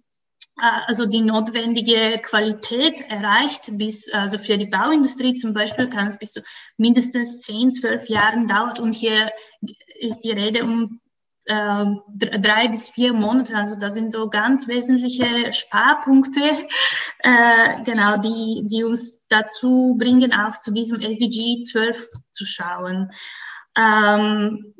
also 0.57 1.07
die 1.07 1.21
notwendige 1.21 2.19
Qualität 2.21 3.01
erreicht, 3.09 3.71
bis, 3.71 4.13
also 4.13 4.37
für 4.37 4.57
die 4.57 4.67
Bauindustrie 4.67 5.33
zum 5.33 5.53
Beispiel 5.53 5.89
kann 5.89 6.07
es 6.07 6.19
bis 6.19 6.33
zu 6.33 6.41
mindestens 6.77 7.39
10, 7.39 7.73
12 7.73 8.07
Jahren 8.09 8.47
dauert 8.47 8.79
und 8.79 8.93
hier 8.93 9.31
ist 9.99 10.21
die 10.21 10.31
Rede 10.31 10.63
um 10.63 10.99
äh, 11.45 11.85
drei 12.39 12.67
bis 12.69 12.89
vier 12.89 13.13
Monate. 13.13 13.55
Also 13.55 13.79
das 13.79 13.93
sind 13.95 14.11
so 14.11 14.29
ganz 14.29 14.67
wesentliche 14.67 15.51
Sparpunkte, 15.51 16.39
äh, 17.19 17.83
genau, 17.83 18.17
die, 18.17 18.65
die 18.69 18.83
uns 18.83 19.27
dazu 19.27 19.95
bringen, 19.99 20.33
auch 20.33 20.59
zu 20.59 20.71
diesem 20.71 21.01
SDG 21.01 21.63
12 21.63 22.07
zu 22.31 22.45
schauen. 22.45 23.11
Ähm, 23.75 24.73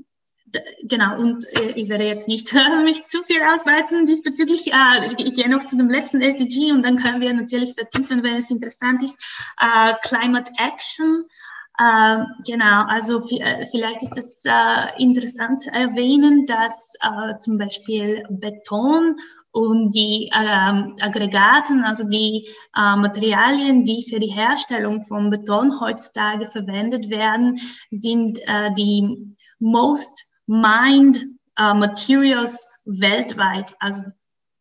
genau, 0.84 1.20
und 1.20 1.46
äh, 1.60 1.72
ich 1.72 1.90
werde 1.90 2.06
jetzt 2.06 2.28
nicht 2.28 2.54
äh, 2.54 2.84
mich 2.84 3.06
zu 3.06 3.24
viel 3.24 3.42
ausweiten 3.42 4.06
diesbezüglich. 4.06 4.72
Äh, 4.72 5.14
ich 5.18 5.36
gehe 5.36 5.50
noch 5.50 5.66
zu 5.66 5.78
dem 5.78 5.90
letzten 5.90 6.22
SDG 6.22 6.72
und 6.72 6.84
dann 6.84 6.98
können 6.98 7.22
wir 7.22 7.34
natürlich 7.34 7.74
vertiefen, 7.74 8.24
wenn 8.24 8.38
es 8.38 8.52
interessant 8.52 9.04
ist. 9.04 9.20
Äh, 9.60 9.94
Climate 10.04 10.52
Action. 10.60 11.26
Äh, 11.80 12.24
genau, 12.46 12.84
also 12.86 13.28
äh, 13.30 13.66
vielleicht 13.66 14.04
ist 14.04 14.18
es 14.18 14.46
äh, 14.46 15.02
interessant 15.02 15.62
zu 15.62 15.72
erwähnen, 15.72 16.46
dass 16.46 16.94
äh, 17.02 17.36
zum 17.38 17.58
Beispiel 17.58 18.24
Beton 18.30 19.18
und 19.52 19.92
die 19.92 20.32
ähm, 20.36 20.96
Aggregaten, 21.00 21.84
also 21.84 22.08
die 22.10 22.48
äh, 22.76 22.96
Materialien, 22.96 23.86
die 23.86 24.06
für 24.10 24.20
die 24.20 24.32
Herstellung 24.32 25.04
von 25.04 25.30
Beton 25.30 25.80
heutzutage 25.80 26.48
verwendet 26.48 27.10
werden, 27.10 27.60
sind 27.90 28.40
äh, 28.46 28.72
die 28.74 29.36
most 29.60 30.26
mined 30.48 31.18
uh, 31.60 31.74
materials 31.74 32.68
weltweit. 32.86 33.76
Also 33.80 34.04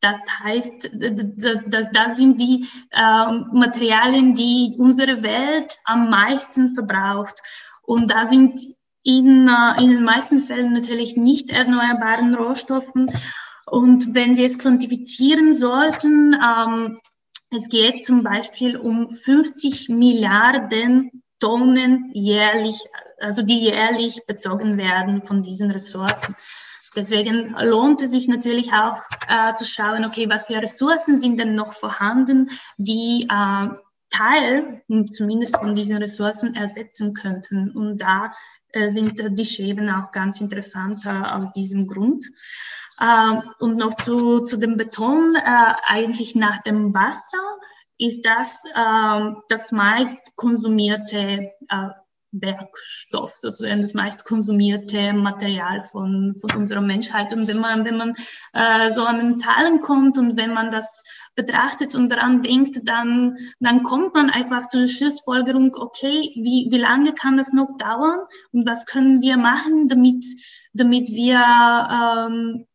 das 0.02 0.18
heißt, 0.42 0.90
das, 0.94 1.60
das, 1.66 1.86
das 1.92 2.18
sind 2.18 2.40
die 2.40 2.66
äh, 2.90 3.32
Materialien, 3.52 4.34
die 4.34 4.74
unsere 4.76 5.22
Welt 5.22 5.78
am 5.84 6.10
meisten 6.10 6.74
verbraucht. 6.74 7.40
Und 7.82 8.10
da 8.10 8.24
sind 8.24 8.60
in, 9.04 9.48
äh, 9.48 9.82
in 9.82 9.90
den 9.90 10.02
meisten 10.02 10.40
Fällen 10.40 10.72
natürlich 10.72 11.16
nicht 11.16 11.50
erneuerbaren 11.50 12.34
Rohstoffen. 12.34 13.10
Und 13.66 14.12
wenn 14.12 14.36
wir 14.36 14.46
es 14.46 14.58
quantifizieren 14.58 15.54
sollten, 15.54 16.34
ähm, 16.34 16.98
es 17.50 17.68
geht 17.68 18.04
zum 18.04 18.24
Beispiel 18.24 18.76
um 18.76 19.12
50 19.12 19.88
Milliarden 19.88 21.22
Tonnen 21.38 22.10
jährlich, 22.12 22.80
also 23.20 23.42
die 23.42 23.60
jährlich 23.60 24.26
bezogen 24.26 24.78
werden 24.78 25.22
von 25.22 25.44
diesen 25.44 25.70
Ressourcen. 25.70 26.34
Deswegen 26.94 27.54
lohnt 27.58 28.02
es 28.02 28.10
sich 28.10 28.28
natürlich 28.28 28.72
auch 28.72 28.98
äh, 29.28 29.54
zu 29.54 29.64
schauen, 29.64 30.04
okay, 30.04 30.28
was 30.28 30.46
für 30.46 30.60
Ressourcen 30.60 31.20
sind 31.20 31.38
denn 31.38 31.54
noch 31.54 31.72
vorhanden, 31.72 32.50
die 32.76 33.26
äh, 33.30 33.68
Teil 34.10 34.82
zumindest 35.10 35.56
von 35.56 35.74
diesen 35.74 35.98
Ressourcen 35.98 36.54
ersetzen 36.54 37.14
könnten. 37.14 37.70
Und 37.70 38.02
da 38.02 38.32
äh, 38.72 38.88
sind 38.88 39.38
die 39.38 39.44
Schäben 39.44 39.88
auch 39.90 40.12
ganz 40.12 40.40
interessant 40.40 41.04
äh, 41.06 41.10
aus 41.10 41.52
diesem 41.52 41.86
Grund. 41.86 42.26
Äh, 42.98 43.36
und 43.58 43.78
noch 43.78 43.94
zu, 43.94 44.40
zu 44.40 44.58
dem 44.58 44.76
Beton, 44.76 45.34
äh, 45.34 45.74
eigentlich 45.86 46.34
nach 46.34 46.62
dem 46.62 46.94
Wasser 46.94 47.58
ist 47.98 48.26
das 48.26 48.64
äh, 48.74 49.32
das 49.48 49.72
meist 49.72 50.34
konsumierte 50.36 51.52
äh, 51.68 51.88
Werkstoff, 52.32 53.36
sozusagen 53.36 53.82
das 53.82 53.94
meist 53.94 54.24
konsumierte 54.24 55.12
Material 55.12 55.84
von, 55.84 56.34
von 56.40 56.50
unserer 56.56 56.80
Menschheit. 56.80 57.32
Und 57.32 57.46
wenn 57.46 57.60
man, 57.60 57.84
wenn 57.84 57.98
man 57.98 58.14
äh, 58.54 58.90
so 58.90 59.04
an 59.04 59.18
den 59.18 59.36
Zahlen 59.36 59.80
kommt 59.80 60.18
und 60.18 60.36
wenn 60.36 60.54
man 60.54 60.70
das 60.70 61.04
betrachtet 61.34 61.94
und 61.94 62.10
daran 62.10 62.42
denkt, 62.42 62.80
dann, 62.84 63.36
dann 63.60 63.82
kommt 63.82 64.14
man 64.14 64.30
einfach 64.30 64.66
zur 64.68 64.88
Schlussfolgerung, 64.88 65.74
okay, 65.76 66.32
wie, 66.34 66.68
wie 66.70 66.78
lange 66.78 67.12
kann 67.12 67.36
das 67.36 67.52
noch 67.52 67.76
dauern 67.78 68.20
und 68.52 68.66
was 68.66 68.86
können 68.86 69.20
wir 69.20 69.36
machen, 69.36 69.88
damit, 69.88 70.24
damit 70.72 71.08
wir 71.08 71.38
ähm, 71.38 72.66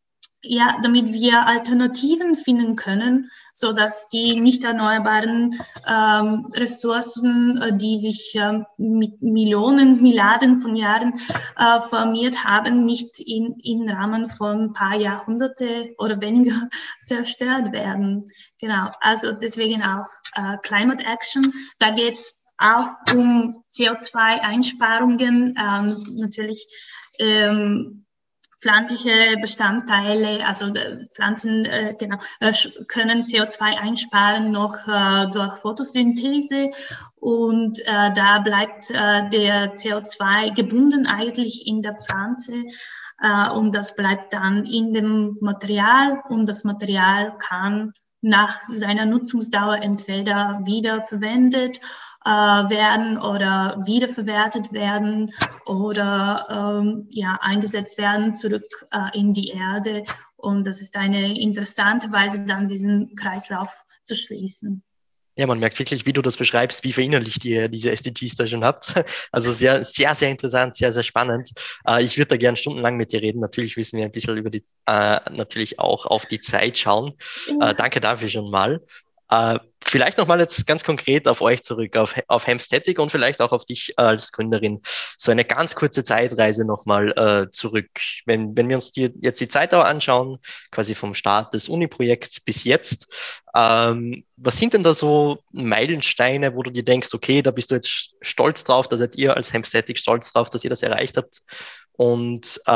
ja, 0.42 0.78
damit 0.82 1.12
wir 1.12 1.46
Alternativen 1.46 2.36
finden 2.36 2.76
können, 2.76 3.30
so 3.52 3.72
dass 3.72 4.06
die 4.08 4.40
nicht 4.40 4.62
erneuerbaren 4.62 5.58
ähm, 5.86 6.46
Ressourcen, 6.54 7.60
äh, 7.60 7.76
die 7.76 7.98
sich 7.98 8.36
äh, 8.36 8.60
mit 8.76 9.20
Millionen, 9.20 10.00
Milliarden 10.00 10.58
von 10.58 10.76
Jahren 10.76 11.14
äh, 11.56 11.80
formiert 11.80 12.44
haben, 12.44 12.84
nicht 12.84 13.18
in, 13.18 13.58
in 13.64 13.88
Rahmen 13.88 14.28
von 14.28 14.66
ein 14.66 14.72
paar 14.72 14.94
Jahrhunderte 14.94 15.94
oder 15.98 16.20
weniger 16.20 16.68
zerstört 17.04 17.72
werden. 17.72 18.26
Genau, 18.60 18.90
also 19.00 19.32
deswegen 19.32 19.82
auch 19.82 20.08
äh, 20.34 20.56
Climate 20.62 21.04
Action. 21.04 21.52
Da 21.80 21.90
geht 21.90 22.14
es 22.14 22.44
auch 22.58 22.88
um 23.12 23.64
CO2-Einsparungen, 23.72 25.54
ähm, 25.58 25.96
natürlich. 26.16 26.66
Ähm, 27.18 28.04
pflanzliche 28.60 29.36
Bestandteile, 29.40 30.44
also 30.46 30.66
äh, 30.74 31.06
Pflanzen 31.08 31.64
äh, 31.64 31.94
genau, 31.98 32.18
äh, 32.40 32.52
können 32.88 33.22
CO2 33.22 33.60
einsparen 33.78 34.50
noch 34.50 34.74
äh, 34.86 35.28
durch 35.30 35.54
Photosynthese. 35.58 36.70
Und 37.16 37.80
äh, 37.86 38.12
da 38.12 38.40
bleibt 38.40 38.90
äh, 38.90 39.28
der 39.30 39.74
CO2 39.74 40.54
gebunden 40.54 41.06
eigentlich 41.06 41.66
in 41.66 41.82
der 41.82 41.96
Pflanze 41.96 42.64
und 43.52 43.74
das 43.74 43.96
bleibt 43.96 44.32
dann 44.32 44.64
in 44.64 44.94
dem 44.94 45.38
Material. 45.40 46.22
Und 46.28 46.48
das 46.48 46.62
Material 46.62 47.36
kann 47.38 47.92
nach 48.20 48.60
seiner 48.70 49.06
Nutzungsdauer 49.06 49.78
entweder 49.82 50.60
wieder 50.64 51.02
verwendet 51.02 51.80
äh, 52.24 52.30
werden 52.30 53.18
oder 53.18 53.82
wiederverwertet 53.84 54.72
werden 54.72 55.32
oder 55.66 56.80
ähm, 56.80 57.06
ja, 57.10 57.38
eingesetzt 57.40 57.98
werden 57.98 58.34
zurück 58.34 58.86
äh, 58.90 59.18
in 59.18 59.32
die 59.32 59.48
Erde. 59.48 60.04
Und 60.36 60.66
das 60.66 60.80
ist 60.80 60.96
eine 60.96 61.38
interessante 61.38 62.12
Weise, 62.12 62.44
dann 62.46 62.68
diesen 62.68 63.14
Kreislauf 63.16 63.68
zu 64.04 64.14
schließen. 64.14 64.82
Ja, 65.38 65.46
man 65.46 65.60
merkt 65.60 65.78
wirklich, 65.78 66.04
wie 66.04 66.12
du 66.12 66.20
das 66.20 66.36
beschreibst, 66.36 66.82
wie 66.82 66.92
verinnerlicht 66.92 67.44
ihr 67.44 67.68
diese 67.68 67.92
SDGs 67.92 68.34
da 68.34 68.46
schon 68.48 68.64
habt. 68.64 68.94
Also 69.30 69.52
sehr, 69.52 69.84
sehr, 69.84 70.14
sehr 70.16 70.30
interessant, 70.30 70.74
sehr, 70.74 70.92
sehr 70.92 71.04
spannend. 71.04 71.52
Äh, 71.86 72.02
ich 72.02 72.18
würde 72.18 72.30
da 72.30 72.36
gern 72.36 72.56
stundenlang 72.56 72.96
mit 72.96 73.12
dir 73.12 73.22
reden. 73.22 73.38
Natürlich 73.38 73.76
müssen 73.76 73.98
wir 73.98 74.04
ein 74.04 74.10
bisschen 74.10 74.36
über 74.36 74.50
die, 74.50 74.64
äh, 74.86 75.20
natürlich 75.30 75.78
auch 75.78 76.06
auf 76.06 76.26
die 76.26 76.40
Zeit 76.40 76.76
schauen. 76.76 77.14
Äh, 77.60 77.74
danke 77.76 78.00
dafür 78.00 78.28
schon 78.28 78.50
mal. 78.50 78.80
Äh, 79.30 79.58
vielleicht 79.84 80.18
nochmal 80.18 80.40
jetzt 80.40 80.66
ganz 80.66 80.84
konkret 80.84 81.28
auf 81.28 81.40
euch 81.40 81.62
zurück, 81.62 81.96
auf, 81.96 82.14
auf 82.28 82.46
Hemstatic 82.46 82.98
und 82.98 83.10
vielleicht 83.10 83.40
auch 83.40 83.52
auf 83.52 83.64
dich 83.64 83.98
als 83.98 84.32
Gründerin. 84.32 84.80
So 85.16 85.30
eine 85.30 85.44
ganz 85.44 85.74
kurze 85.74 86.04
Zeitreise 86.04 86.66
nochmal 86.66 87.12
äh, 87.16 87.50
zurück. 87.50 87.88
Wenn, 88.26 88.56
wenn 88.56 88.68
wir 88.68 88.76
uns 88.76 88.90
die, 88.92 89.12
jetzt 89.20 89.40
die 89.40 89.48
Zeitdauer 89.48 89.86
anschauen, 89.86 90.38
quasi 90.70 90.94
vom 90.94 91.14
Start 91.14 91.54
des 91.54 91.68
Uni-Projekts 91.68 92.40
bis 92.40 92.64
jetzt, 92.64 93.42
ähm, 93.54 94.24
was 94.36 94.58
sind 94.58 94.74
denn 94.74 94.82
da 94.82 94.94
so 94.94 95.38
Meilensteine, 95.52 96.54
wo 96.54 96.62
du 96.62 96.70
dir 96.70 96.84
denkst, 96.84 97.12
okay, 97.14 97.42
da 97.42 97.50
bist 97.50 97.70
du 97.70 97.74
jetzt 97.74 98.14
stolz 98.20 98.64
drauf, 98.64 98.88
da 98.88 98.96
seid 98.96 99.16
ihr 99.16 99.36
als 99.36 99.52
Hemstatic 99.52 99.98
stolz 99.98 100.32
drauf, 100.32 100.50
dass 100.50 100.64
ihr 100.64 100.70
das 100.70 100.82
erreicht 100.82 101.16
habt? 101.16 101.42
Und 101.92 102.60
äh, 102.66 102.70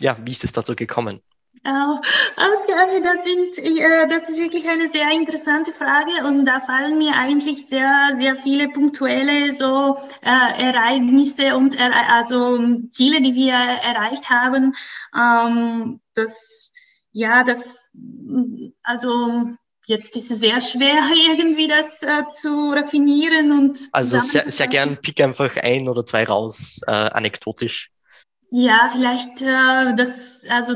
ja, 0.00 0.16
wie 0.24 0.32
ist 0.32 0.44
es 0.44 0.52
dazu 0.52 0.74
gekommen? 0.74 1.20
Okay, 1.66 3.02
das, 3.02 3.24
sind, 3.24 3.58
äh, 3.58 4.06
das 4.06 4.28
ist 4.28 4.38
wirklich 4.38 4.68
eine 4.68 4.88
sehr 4.88 5.10
interessante 5.10 5.72
Frage 5.72 6.24
und 6.26 6.46
da 6.46 6.60
fallen 6.60 6.98
mir 6.98 7.14
eigentlich 7.14 7.66
sehr, 7.66 8.10
sehr 8.12 8.36
viele 8.36 8.68
punktuelle 8.68 9.50
so 9.52 9.96
äh, 10.22 10.62
Ereignisse 10.62 11.56
und 11.56 11.76
also 11.78 12.58
Ziele, 12.90 13.20
die 13.20 13.34
wir 13.34 13.54
erreicht 13.54 14.30
haben. 14.30 14.74
Ähm, 15.16 16.00
das, 16.14 16.72
ja, 17.12 17.42
das, 17.42 17.90
also 18.82 19.46
jetzt 19.86 20.16
ist 20.16 20.30
es 20.30 20.40
sehr 20.40 20.60
schwer, 20.60 21.00
irgendwie 21.30 21.66
das 21.66 22.02
äh, 22.02 22.24
zu 22.32 22.70
raffinieren 22.70 23.50
und 23.50 23.78
Also 23.92 24.18
sehr, 24.18 24.44
sehr 24.44 24.68
gern 24.68 24.98
pick 24.98 25.20
einfach 25.20 25.56
ein 25.56 25.88
oder 25.88 26.04
zwei 26.04 26.24
raus, 26.24 26.80
äh, 26.86 26.92
anekdotisch. 26.92 27.90
Ja, 28.50 28.88
vielleicht 28.90 29.42
äh, 29.42 29.94
das, 29.96 30.46
also 30.48 30.74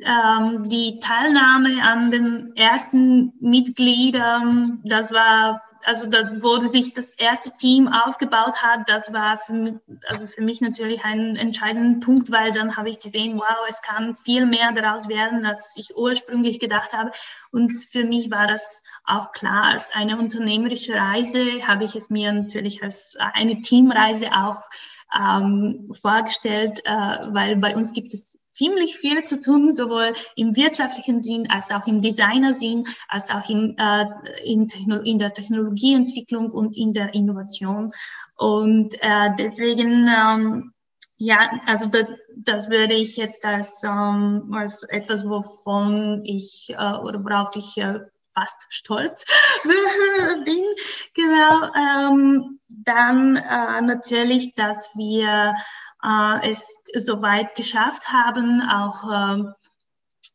ähm, 0.00 0.68
die 0.68 0.98
Teilnahme 0.98 1.82
an 1.82 2.10
dem 2.10 2.52
ersten 2.56 3.32
Mitglied, 3.40 4.16
ähm, 4.16 4.80
das 4.84 5.12
war 5.12 5.62
also 5.84 6.06
da, 6.06 6.30
wo 6.40 6.58
sich 6.60 6.92
das 6.92 7.14
erste 7.14 7.50
Team 7.56 7.88
aufgebaut 7.88 8.56
hat, 8.62 8.88
das 8.88 9.12
war 9.12 9.38
für 9.38 9.52
mich, 9.52 9.74
also 10.06 10.26
für 10.26 10.42
mich 10.42 10.60
natürlich 10.60 11.04
ein 11.04 11.36
entscheidender 11.36 12.04
Punkt, 12.04 12.30
weil 12.30 12.52
dann 12.52 12.76
habe 12.76 12.90
ich 12.90 12.98
gesehen, 12.98 13.38
wow, 13.38 13.66
es 13.68 13.82
kann 13.82 14.16
viel 14.16 14.46
mehr 14.46 14.72
daraus 14.72 15.08
werden, 15.08 15.44
als 15.44 15.74
ich 15.76 15.96
ursprünglich 15.96 16.58
gedacht 16.58 16.92
habe. 16.92 17.12
Und 17.50 17.78
für 17.78 18.04
mich 18.04 18.30
war 18.30 18.46
das 18.46 18.82
auch 19.04 19.32
klar, 19.32 19.64
als 19.64 19.90
eine 19.92 20.18
unternehmerische 20.18 20.94
Reise 20.94 21.66
habe 21.66 21.84
ich 21.84 21.94
es 21.94 22.10
mir 22.10 22.32
natürlich 22.32 22.82
als 22.82 23.16
eine 23.18 23.60
Teamreise 23.60 24.32
auch 24.32 24.62
ähm, 25.14 25.92
vorgestellt, 26.00 26.80
äh, 26.84 27.18
weil 27.28 27.56
bei 27.56 27.76
uns 27.76 27.92
gibt 27.92 28.12
es 28.12 28.33
ziemlich 28.54 28.96
viel 28.96 29.24
zu 29.24 29.40
tun, 29.40 29.74
sowohl 29.74 30.14
im 30.36 30.56
wirtschaftlichen 30.56 31.22
Sinn 31.22 31.50
als 31.50 31.70
auch 31.70 31.86
im 31.86 32.00
Designersinn, 32.00 32.84
als 33.08 33.30
auch 33.30 33.48
in, 33.50 33.76
äh, 33.76 34.06
in, 34.44 34.68
in, 35.04 35.18
der 35.18 35.32
Technologieentwicklung 35.32 36.50
und 36.50 36.76
in 36.76 36.92
der 36.92 37.12
Innovation. 37.14 37.92
Und 38.36 38.94
äh, 39.00 39.30
deswegen, 39.38 40.08
ähm, 40.08 40.72
ja, 41.16 41.50
also 41.66 41.88
das, 41.88 42.06
das 42.36 42.70
würde 42.70 42.94
ich 42.94 43.16
jetzt 43.16 43.44
als, 43.44 43.82
ähm, 43.84 44.52
als 44.54 44.84
etwas, 44.84 45.28
wovon 45.28 46.24
ich 46.24 46.70
äh, 46.70 46.94
oder 46.96 47.22
worauf 47.24 47.56
ich 47.56 47.76
äh, 47.76 48.00
fast 48.34 48.66
stolz 48.68 49.24
bin. 50.44 50.64
Genau. 51.14 51.72
Ähm, 51.74 52.58
dann 52.68 53.36
äh, 53.36 53.80
natürlich, 53.82 54.54
dass 54.54 54.96
wir 54.96 55.54
äh, 56.04 56.50
es 56.50 56.82
soweit 56.94 57.54
geschafft 57.54 58.12
haben, 58.12 58.62
auch 58.62 59.10
äh, 59.10 59.44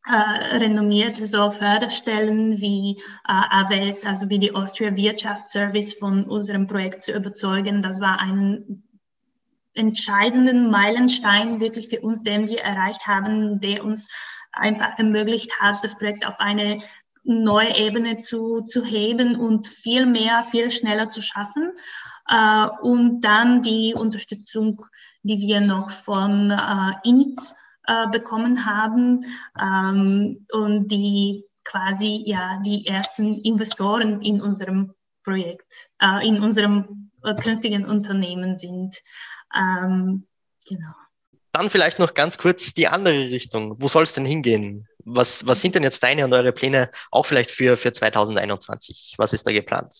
äh, 0.08 0.58
renommierte 0.58 1.28
so 1.28 1.52
Förderstellen 1.52 2.60
wie 2.60 2.98
äh, 3.28 3.32
AWS, 3.32 4.06
also 4.06 4.30
wie 4.30 4.40
die 4.40 4.56
Austria 4.56 4.96
Wirtschaftsservice 4.96 5.96
von 5.96 6.24
unserem 6.26 6.68
Projekt 6.68 7.04
zu 7.04 7.14
überzeugen. 7.14 7.82
Das 7.82 8.02
war 8.02 8.20
ein 8.20 8.84
entscheidenden 9.74 10.72
Meilenstein 10.72 11.60
wirklich 11.60 11.90
für 11.90 12.02
uns, 12.02 12.24
den 12.24 12.48
wir 12.48 12.62
erreicht 12.62 13.08
haben, 13.08 13.60
der 13.60 13.84
uns 13.84 14.10
einfach 14.52 14.98
ermöglicht 14.98 15.60
hat, 15.60 15.84
das 15.84 15.98
Projekt 15.98 16.26
auf 16.26 16.40
eine 16.40 16.82
neue 17.24 17.76
Ebene 17.76 18.18
zu, 18.18 18.62
zu 18.62 18.84
heben 18.84 19.36
und 19.36 19.68
viel 19.68 20.06
mehr, 20.06 20.44
viel 20.44 20.72
schneller 20.72 21.10
zu 21.10 21.22
schaffen. 21.22 21.72
Äh, 22.30 22.68
und 22.82 23.22
dann 23.22 23.62
die 23.62 23.94
Unterstützung, 23.96 24.86
die 25.24 25.40
wir 25.40 25.62
noch 25.62 25.90
von 25.90 26.52
äh, 26.52 26.94
INIT 27.04 27.40
äh, 27.88 28.08
bekommen 28.08 28.66
haben 28.66 29.26
ähm, 29.60 30.46
und 30.52 30.92
die 30.92 31.46
quasi 31.64 32.24
ja 32.26 32.62
die 32.64 32.86
ersten 32.86 33.42
Investoren 33.42 34.22
in 34.22 34.42
unserem 34.42 34.94
Projekt, 35.24 35.90
äh, 36.00 36.28
in 36.28 36.42
unserem 36.42 37.12
äh, 37.24 37.36
künftigen 37.36 37.86
Unternehmen 37.86 38.58
sind. 38.58 38.96
Ähm, 39.56 40.28
genau. 40.68 40.94
Dann 41.52 41.72
vielleicht 41.72 41.98
noch 41.98 42.14
ganz 42.14 42.38
kurz 42.38 42.74
die 42.74 42.88
andere 42.88 43.32
Richtung. 43.32 43.82
Wo 43.82 43.88
soll 43.88 44.04
es 44.04 44.14
denn 44.14 44.26
hingehen? 44.26 44.88
Was, 45.04 45.48
was 45.48 45.62
sind 45.62 45.74
denn 45.74 45.84
jetzt 45.84 46.04
deine 46.04 46.26
und 46.26 46.34
eure 46.34 46.52
Pläne 46.52 46.92
auch 47.10 47.26
vielleicht 47.26 47.50
für, 47.50 47.76
für 47.76 47.92
2021? 47.92 49.16
Was 49.18 49.34
ist 49.34 49.48
da 49.48 49.52
geplant? 49.52 49.96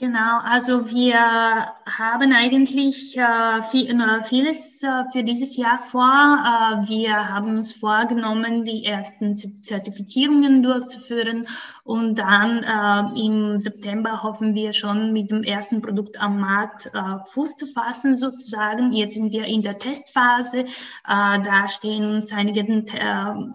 Genau, 0.00 0.38
also 0.44 0.88
wir 0.88 1.18
haben 1.18 2.32
eigentlich 2.32 3.18
äh, 3.18 3.60
viel, 3.60 4.00
äh, 4.00 4.22
vieles 4.22 4.82
äh, 4.82 5.04
für 5.12 5.22
dieses 5.22 5.58
Jahr 5.58 5.78
vor. 5.78 6.02
Äh, 6.02 6.88
wir 6.88 7.28
haben 7.28 7.56
uns 7.56 7.74
vorgenommen, 7.74 8.64
die 8.64 8.86
ersten 8.86 9.36
Zertifizierungen 9.36 10.62
durchzuführen 10.62 11.46
und 11.84 12.18
dann 12.18 12.62
äh, 12.62 13.26
im 13.26 13.58
September 13.58 14.22
hoffen 14.22 14.54
wir 14.54 14.72
schon 14.72 15.12
mit 15.12 15.30
dem 15.30 15.42
ersten 15.42 15.82
Produkt 15.82 16.18
am 16.18 16.40
Markt 16.40 16.86
äh, 16.94 17.22
Fuß 17.32 17.56
zu 17.56 17.66
fassen 17.66 18.16
sozusagen. 18.16 18.92
Jetzt 18.92 19.16
sind 19.16 19.32
wir 19.32 19.44
in 19.44 19.60
der 19.60 19.76
Testphase. 19.76 20.64
da 21.04 21.68
stehen 21.68 22.04
uns 22.14 22.32
einige, 22.32 22.84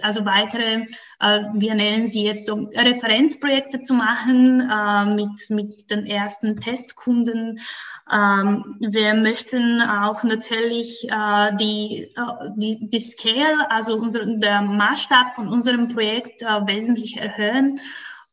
also 0.02 0.26
weitere, 0.26 0.86
wir 1.54 1.76
nennen 1.76 2.08
sie 2.08 2.24
jetzt 2.24 2.46
so 2.46 2.70
Referenzprojekte 2.76 3.82
zu 3.82 3.93
machen 3.93 5.16
mit, 5.16 5.50
mit 5.50 5.91
den 5.91 6.06
ersten 6.06 6.35
ersten 6.36 6.56
Testkunden. 6.58 7.60
Ähm, 8.12 8.76
wir 8.80 9.14
möchten 9.16 9.82
auch 9.82 10.24
natürlich 10.24 11.08
äh, 11.10 11.56
die, 11.56 12.12
äh, 12.16 12.50
die, 12.58 12.90
die 12.90 13.00
Scale, 13.00 13.70
also 13.72 13.96
unser, 13.96 14.26
der 14.26 14.62
Maßstab 14.62 15.36
von 15.36 15.48
unserem 15.48 15.88
Projekt 15.88 16.42
äh, 16.42 16.68
wesentlich 16.68 17.18
erhöhen. 17.18 17.80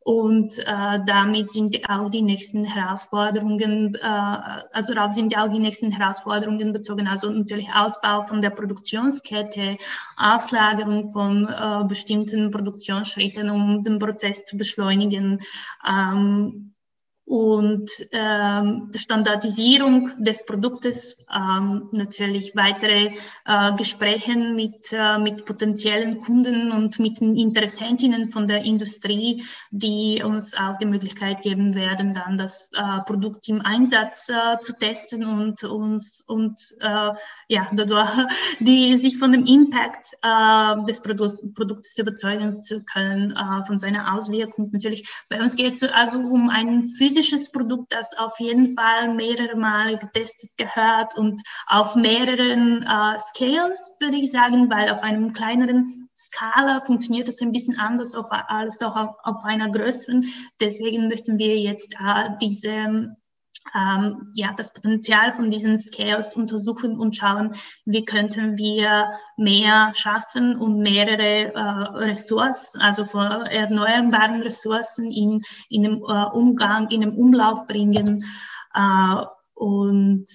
Und 0.05 0.59
äh, 0.59 0.99
damit 1.07 1.53
sind 1.53 1.79
auch 1.89 2.11
die 2.11 2.23
nächsten 2.23 2.65
Herausforderungen, 2.65 3.95
äh, 3.95 4.01
also 4.03 4.95
darauf 4.95 5.13
sind 5.13 5.39
auch 5.39 5.47
die 5.47 5.61
nächsten 5.61 5.93
Herausforderungen 5.93 6.73
bezogen, 6.73 7.07
also 7.07 7.31
natürlich 7.31 7.69
Ausbau 7.73 8.25
von 8.25 8.43
der 8.43 8.51
Produktionskette, 8.51 9.77
Auslagerung 10.17 11.11
von 11.11 11.47
äh, 11.47 11.85
bestimmten 11.87 12.51
Produktionsschritten, 12.51 13.49
um 13.49 13.85
den 13.85 14.01
Prozess 14.01 14.45
zu 14.45 14.57
beschleunigen. 14.57 15.39
Ähm, 15.89 16.73
und 17.25 17.89
ähm, 18.11 18.91
Standardisierung 18.95 20.11
des 20.19 20.45
Produktes, 20.45 21.25
ähm, 21.33 21.89
natürlich 21.93 22.55
weitere 22.57 23.13
äh, 23.47 23.73
Gespräche 23.77 24.37
mit, 24.37 24.93
äh, 24.93 25.19
mit 25.19 25.45
potenziellen 25.45 26.19
Kunden 26.19 26.73
und 26.73 26.99
mit 26.99 27.21
Interessentinnen 27.21 28.29
von 28.29 28.47
der 28.47 28.65
Industrie, 28.65 29.45
die 29.71 30.23
uns 30.23 30.55
auch 30.55 30.77
die 30.79 30.87
Möglichkeit 30.87 31.43
geben 31.43 31.75
werden, 31.75 32.13
dann 32.13 32.37
das 32.37 32.71
äh, 32.75 33.01
Produkt 33.07 33.49
im 33.49 33.63
Einsatz 33.63 34.29
äh, 34.29 34.59
zu 34.59 34.77
testen 34.77 35.25
und 35.25 35.63
uns 35.65 36.25
und 36.27 36.61
äh, 36.81 37.11
ja 37.49 37.71
dadurch 37.73 38.11
die 38.61 38.97
sich 38.97 39.17
von 39.17 39.33
dem 39.33 39.47
Impact 39.47 40.09
äh, 40.23 40.85
des 40.87 41.01
Produ 41.01 41.29
Produktes 41.55 41.97
überzeugen 41.99 42.63
zu 42.63 42.85
können, 42.85 43.31
äh, 43.31 43.65
von 43.65 43.79
seiner 43.79 44.15
Auswirkung. 44.15 44.71
Natürlich 44.73 45.09
bei 45.29 45.41
uns 45.41 45.57
geht 45.57 45.75
es 45.75 45.83
also 45.85 46.19
um 46.19 46.51
ein 46.51 46.89
physisches 47.13 47.51
Produkt, 47.51 47.93
das 47.93 48.17
auf 48.17 48.39
jeden 48.39 48.75
Fall 48.75 49.15
mehrere 49.15 49.57
Mal 49.57 49.99
getestet 49.99 50.51
gehört 50.57 51.17
und 51.17 51.41
auf 51.67 51.95
mehreren 51.95 52.83
äh, 52.83 53.19
Scales, 53.19 53.97
würde 54.01 54.17
ich 54.17 54.31
sagen, 54.31 54.71
weil 54.71 54.91
auf 54.91 55.03
einem 55.03 55.33
kleineren 55.33 56.09
Skala 56.17 56.81
funktioniert 56.81 57.29
das 57.29 57.41
ein 57.43 57.53
bisschen 57.53 57.79
anders 57.79 58.15
als 58.15 58.83
auch 58.83 58.97
auf, 58.97 59.17
auf 59.25 59.45
einer 59.45 59.71
größeren. 59.71 60.25
Deswegen 60.61 61.09
möchten 61.09 61.39
wir 61.39 61.59
jetzt 61.59 61.95
äh, 61.95 62.31
diese 62.41 63.17
ähm, 63.75 64.31
ja, 64.35 64.53
das 64.57 64.73
Potenzial 64.73 65.35
von 65.35 65.51
diesen 65.51 65.79
Scales 65.79 66.35
untersuchen 66.35 66.99
und 66.99 67.17
schauen, 67.17 67.53
wie 67.85 68.05
könnten 68.05 68.59
wir 68.59 69.13
mehr 69.37 69.93
schaffen 69.95 70.57
und 70.57 70.79
mehrere 70.79 71.55
äh, 71.55 71.61
Ressourcen, 72.05 72.81
also 72.81 73.05
von 73.05 73.27
erneuerbaren 73.47 74.43
Ressourcen 74.43 75.11
in, 75.11 75.43
in 75.69 75.83
dem 75.83 76.03
äh, 76.03 76.25
Umgang, 76.33 76.89
in 76.91 77.01
den 77.01 77.17
Umlauf 77.17 77.67
bringen. 77.67 78.25
Äh, 78.75 79.25
und 79.55 80.27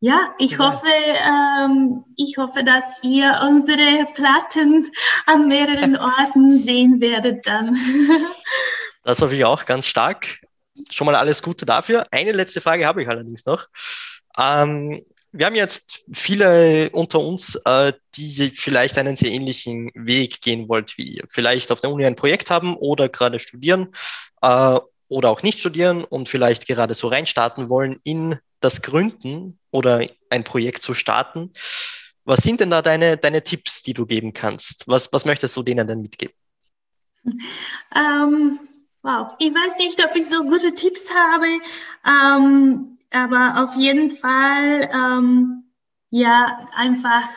ja, 0.00 0.32
ich 0.38 0.60
hoffe, 0.60 0.86
ähm, 0.86 2.04
ich 2.16 2.36
hoffe, 2.38 2.62
dass 2.62 3.02
ihr 3.02 3.40
unsere 3.42 4.06
Platten 4.14 4.86
an 5.26 5.48
mehreren 5.48 5.96
Orten 5.98 6.62
sehen 6.62 7.00
werdet 7.00 7.46
dann. 7.46 7.74
Das 9.04 9.22
hoffe 9.22 9.36
ich 9.36 9.44
auch 9.46 9.64
ganz 9.64 9.86
stark 9.86 10.40
schon 10.90 11.06
mal 11.06 11.14
alles 11.14 11.42
Gute 11.42 11.66
dafür. 11.66 12.06
Eine 12.10 12.32
letzte 12.32 12.60
Frage 12.60 12.86
habe 12.86 13.02
ich 13.02 13.08
allerdings 13.08 13.46
noch. 13.46 13.66
Ähm, 14.36 15.02
wir 15.32 15.46
haben 15.46 15.54
jetzt 15.54 16.04
viele 16.12 16.90
unter 16.90 17.20
uns, 17.20 17.56
äh, 17.64 17.92
die 18.14 18.50
vielleicht 18.50 18.96
einen 18.98 19.16
sehr 19.16 19.30
ähnlichen 19.30 19.90
Weg 19.94 20.40
gehen 20.40 20.68
wollt 20.68 20.96
wie 20.96 21.16
ihr. 21.16 21.24
Vielleicht 21.28 21.70
auf 21.70 21.80
der 21.80 21.90
Uni 21.90 22.06
ein 22.06 22.16
Projekt 22.16 22.50
haben 22.50 22.76
oder 22.76 23.08
gerade 23.08 23.38
studieren 23.38 23.94
äh, 24.40 24.78
oder 25.08 25.30
auch 25.30 25.42
nicht 25.42 25.60
studieren 25.60 26.04
und 26.04 26.28
vielleicht 26.28 26.66
gerade 26.66 26.94
so 26.94 27.08
reinstarten 27.08 27.68
wollen 27.68 28.00
in 28.04 28.38
das 28.60 28.82
Gründen 28.82 29.58
oder 29.70 30.06
ein 30.30 30.44
Projekt 30.44 30.82
zu 30.82 30.94
starten. 30.94 31.52
Was 32.24 32.40
sind 32.40 32.60
denn 32.60 32.70
da 32.70 32.82
deine, 32.82 33.16
deine 33.16 33.42
Tipps, 33.42 33.82
die 33.82 33.94
du 33.94 34.06
geben 34.06 34.32
kannst? 34.32 34.84
Was, 34.86 35.12
was 35.12 35.24
möchtest 35.24 35.56
du 35.56 35.62
denen 35.62 35.86
denn 35.86 36.02
mitgeben? 36.02 36.34
Ähm, 37.94 38.58
Wow, 39.02 39.34
ich 39.38 39.54
weiß 39.54 39.78
nicht, 39.78 40.04
ob 40.04 40.16
ich 40.16 40.28
so 40.28 40.42
gute 40.42 40.74
Tipps 40.74 41.08
habe, 41.14 41.46
ähm, 42.04 42.98
aber 43.12 43.62
auf 43.62 43.76
jeden 43.76 44.10
Fall 44.10 44.90
ähm, 44.92 45.64
ja 46.10 46.66
einfach 46.74 47.28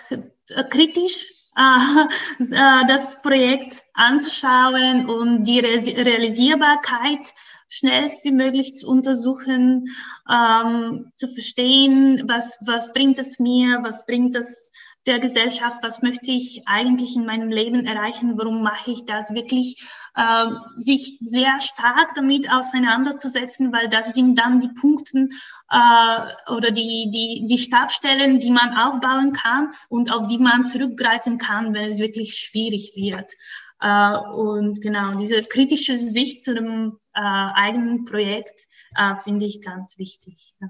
kritisch 0.69 1.27
äh, 1.57 2.85
das 2.87 3.21
Projekt 3.21 3.83
anzuschauen 3.93 5.07
und 5.07 5.43
die 5.43 5.59
Re 5.59 5.83
Realisierbarkeit 5.85 7.31
schnellst 7.67 8.23
wie 8.23 8.31
möglich 8.31 8.75
zu 8.75 8.87
untersuchen, 8.87 9.87
ähm, 10.29 11.11
zu 11.15 11.27
verstehen, 11.27 12.23
was, 12.27 12.57
was 12.65 12.91
bringt 12.91 13.19
es 13.19 13.39
mir, 13.39 13.79
was 13.83 14.05
bringt 14.05 14.35
es 14.35 14.73
der 15.07 15.19
Gesellschaft, 15.19 15.77
was 15.81 16.01
möchte 16.01 16.31
ich 16.31 16.61
eigentlich 16.67 17.15
in 17.15 17.25
meinem 17.25 17.49
Leben 17.49 17.85
erreichen, 17.85 18.37
warum 18.37 18.61
mache 18.61 18.91
ich 18.91 19.05
das, 19.05 19.33
wirklich 19.33 19.83
äh, 20.15 20.45
sich 20.75 21.17
sehr 21.21 21.59
stark 21.59 22.13
damit 22.15 22.51
auseinanderzusetzen, 22.51 23.73
weil 23.73 23.89
das 23.89 24.13
sind 24.13 24.37
dann 24.37 24.59
die 24.59 24.69
Punkte 24.69 25.27
äh, 25.69 26.51
oder 26.53 26.71
die, 26.71 27.09
die, 27.09 27.45
die 27.47 27.57
Stabstellen, 27.57 28.37
die 28.37 28.51
man 28.51 28.77
aufbauen 28.77 29.31
kann 29.33 29.71
und 29.89 30.11
auf 30.11 30.27
die 30.27 30.37
man 30.37 30.65
zurückgreifen 30.65 31.37
kann, 31.37 31.73
wenn 31.73 31.85
es 31.85 31.99
wirklich 31.99 32.37
schwierig 32.37 32.93
wird. 32.95 33.31
Äh, 33.79 34.17
und 34.17 34.81
genau, 34.81 35.17
diese 35.17 35.43
kritische 35.43 35.97
Sicht 35.97 36.43
zu 36.43 36.53
dem 36.53 36.99
äh, 37.13 37.21
eigenen 37.21 38.05
Projekt 38.05 38.67
äh, 38.95 39.15
finde 39.15 39.45
ich 39.45 39.61
ganz 39.61 39.97
wichtig. 39.97 40.53
Ja. 40.61 40.67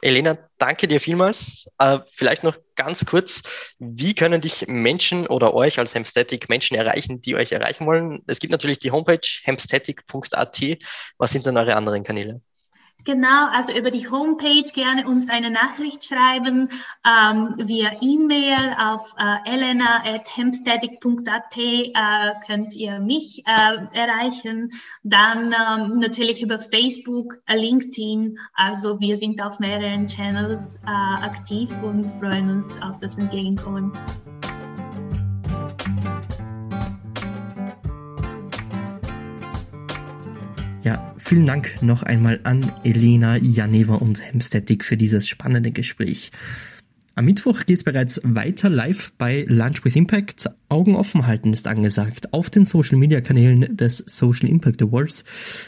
Elena, 0.00 0.38
danke 0.58 0.86
dir 0.86 1.00
vielmals. 1.00 1.68
Äh, 1.78 2.00
vielleicht 2.12 2.44
noch 2.44 2.56
ganz 2.76 3.04
kurz, 3.04 3.42
wie 3.78 4.14
können 4.14 4.40
dich 4.40 4.66
Menschen 4.68 5.26
oder 5.26 5.54
euch 5.54 5.78
als 5.78 5.94
Hemstatic 5.94 6.48
Menschen 6.48 6.76
erreichen, 6.76 7.20
die 7.20 7.34
euch 7.34 7.52
erreichen 7.52 7.86
wollen? 7.86 8.22
Es 8.26 8.38
gibt 8.38 8.52
natürlich 8.52 8.78
die 8.78 8.92
Homepage 8.92 9.20
hemstatic.at. 9.42 10.60
Was 11.18 11.30
sind 11.32 11.46
dann 11.46 11.56
eure 11.56 11.74
anderen 11.76 12.04
Kanäle? 12.04 12.40
Genau, 13.04 13.46
also 13.52 13.72
über 13.72 13.90
die 13.90 14.10
Homepage 14.10 14.68
gerne 14.74 15.06
uns 15.06 15.30
eine 15.30 15.50
Nachricht 15.50 16.04
schreiben, 16.04 16.68
ähm, 17.06 17.54
via 17.56 17.92
E-Mail 18.02 18.76
auf 18.78 19.14
äh, 19.16 19.36
elena.hemstatic.at 19.50 21.56
äh, 21.56 21.92
könnt 22.46 22.76
ihr 22.76 22.98
mich 22.98 23.42
äh, 23.46 23.78
erreichen. 23.96 24.72
Dann 25.04 25.54
ähm, 25.54 26.00
natürlich 26.00 26.42
über 26.42 26.58
Facebook, 26.58 27.38
äh, 27.46 27.56
LinkedIn. 27.56 28.38
Also 28.52 29.00
wir 29.00 29.16
sind 29.16 29.42
auf 29.42 29.58
mehreren 29.58 30.06
Channels 30.06 30.78
äh, 30.86 30.90
aktiv 31.24 31.70
und 31.82 32.10
freuen 32.10 32.50
uns 32.50 32.78
auf 32.82 33.00
das 33.00 33.16
Entgegenkommen. 33.16 33.90
Vielen 41.28 41.44
Dank 41.44 41.82
noch 41.82 42.04
einmal 42.04 42.40
an 42.44 42.72
Elena, 42.84 43.36
Janeva 43.36 43.96
und 43.96 44.18
Hemstetic 44.18 44.82
für 44.82 44.96
dieses 44.96 45.28
spannende 45.28 45.72
Gespräch. 45.72 46.32
Am 47.16 47.26
Mittwoch 47.26 47.66
geht 47.66 47.76
es 47.76 47.84
bereits 47.84 48.18
weiter 48.24 48.70
live 48.70 49.12
bei 49.18 49.44
Lunch 49.46 49.84
with 49.84 49.94
Impact. 49.94 50.48
Augen 50.70 50.96
offen 50.96 51.26
halten 51.26 51.52
ist 51.52 51.66
angesagt 51.66 52.32
auf 52.32 52.48
den 52.48 52.64
Social 52.64 52.96
Media 52.96 53.20
Kanälen 53.20 53.76
des 53.76 53.98
Social 54.06 54.48
Impact 54.48 54.80
Awards. 54.80 55.22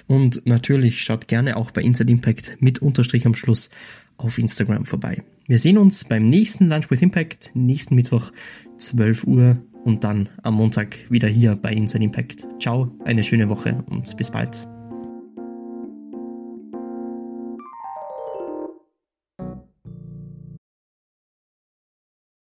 Und 0.07 0.47
natürlich 0.47 1.03
schaut 1.03 1.29
gerne 1.29 1.59
auch 1.59 1.73
bei 1.73 1.83
Inside 1.83 2.11
Impact 2.11 2.57
mit 2.61 2.79
Unterstrich 2.79 3.27
am 3.27 3.35
Schluss 3.35 3.69
auf 4.17 4.39
Instagram 4.39 4.87
vorbei. 4.87 5.23
Wir 5.47 5.59
sehen 5.59 5.77
uns 5.77 6.05
beim 6.05 6.31
nächsten 6.31 6.71
Lunch 6.71 6.91
with 6.91 7.03
Impact, 7.03 7.51
nächsten 7.53 7.97
Mittwoch 7.97 8.33
12 8.79 9.25
Uhr 9.25 9.59
und 9.85 10.05
dann 10.05 10.31
am 10.43 10.55
Montag 10.55 10.97
wieder 11.11 11.29
hier 11.29 11.55
bei 11.55 11.71
Inside 11.71 12.03
Impact. 12.03 12.47
Ciao, 12.59 12.91
eine 13.05 13.23
schöne 13.23 13.51
Woche 13.51 13.85
und 13.91 14.17
bis 14.17 14.31
bald. 14.31 14.67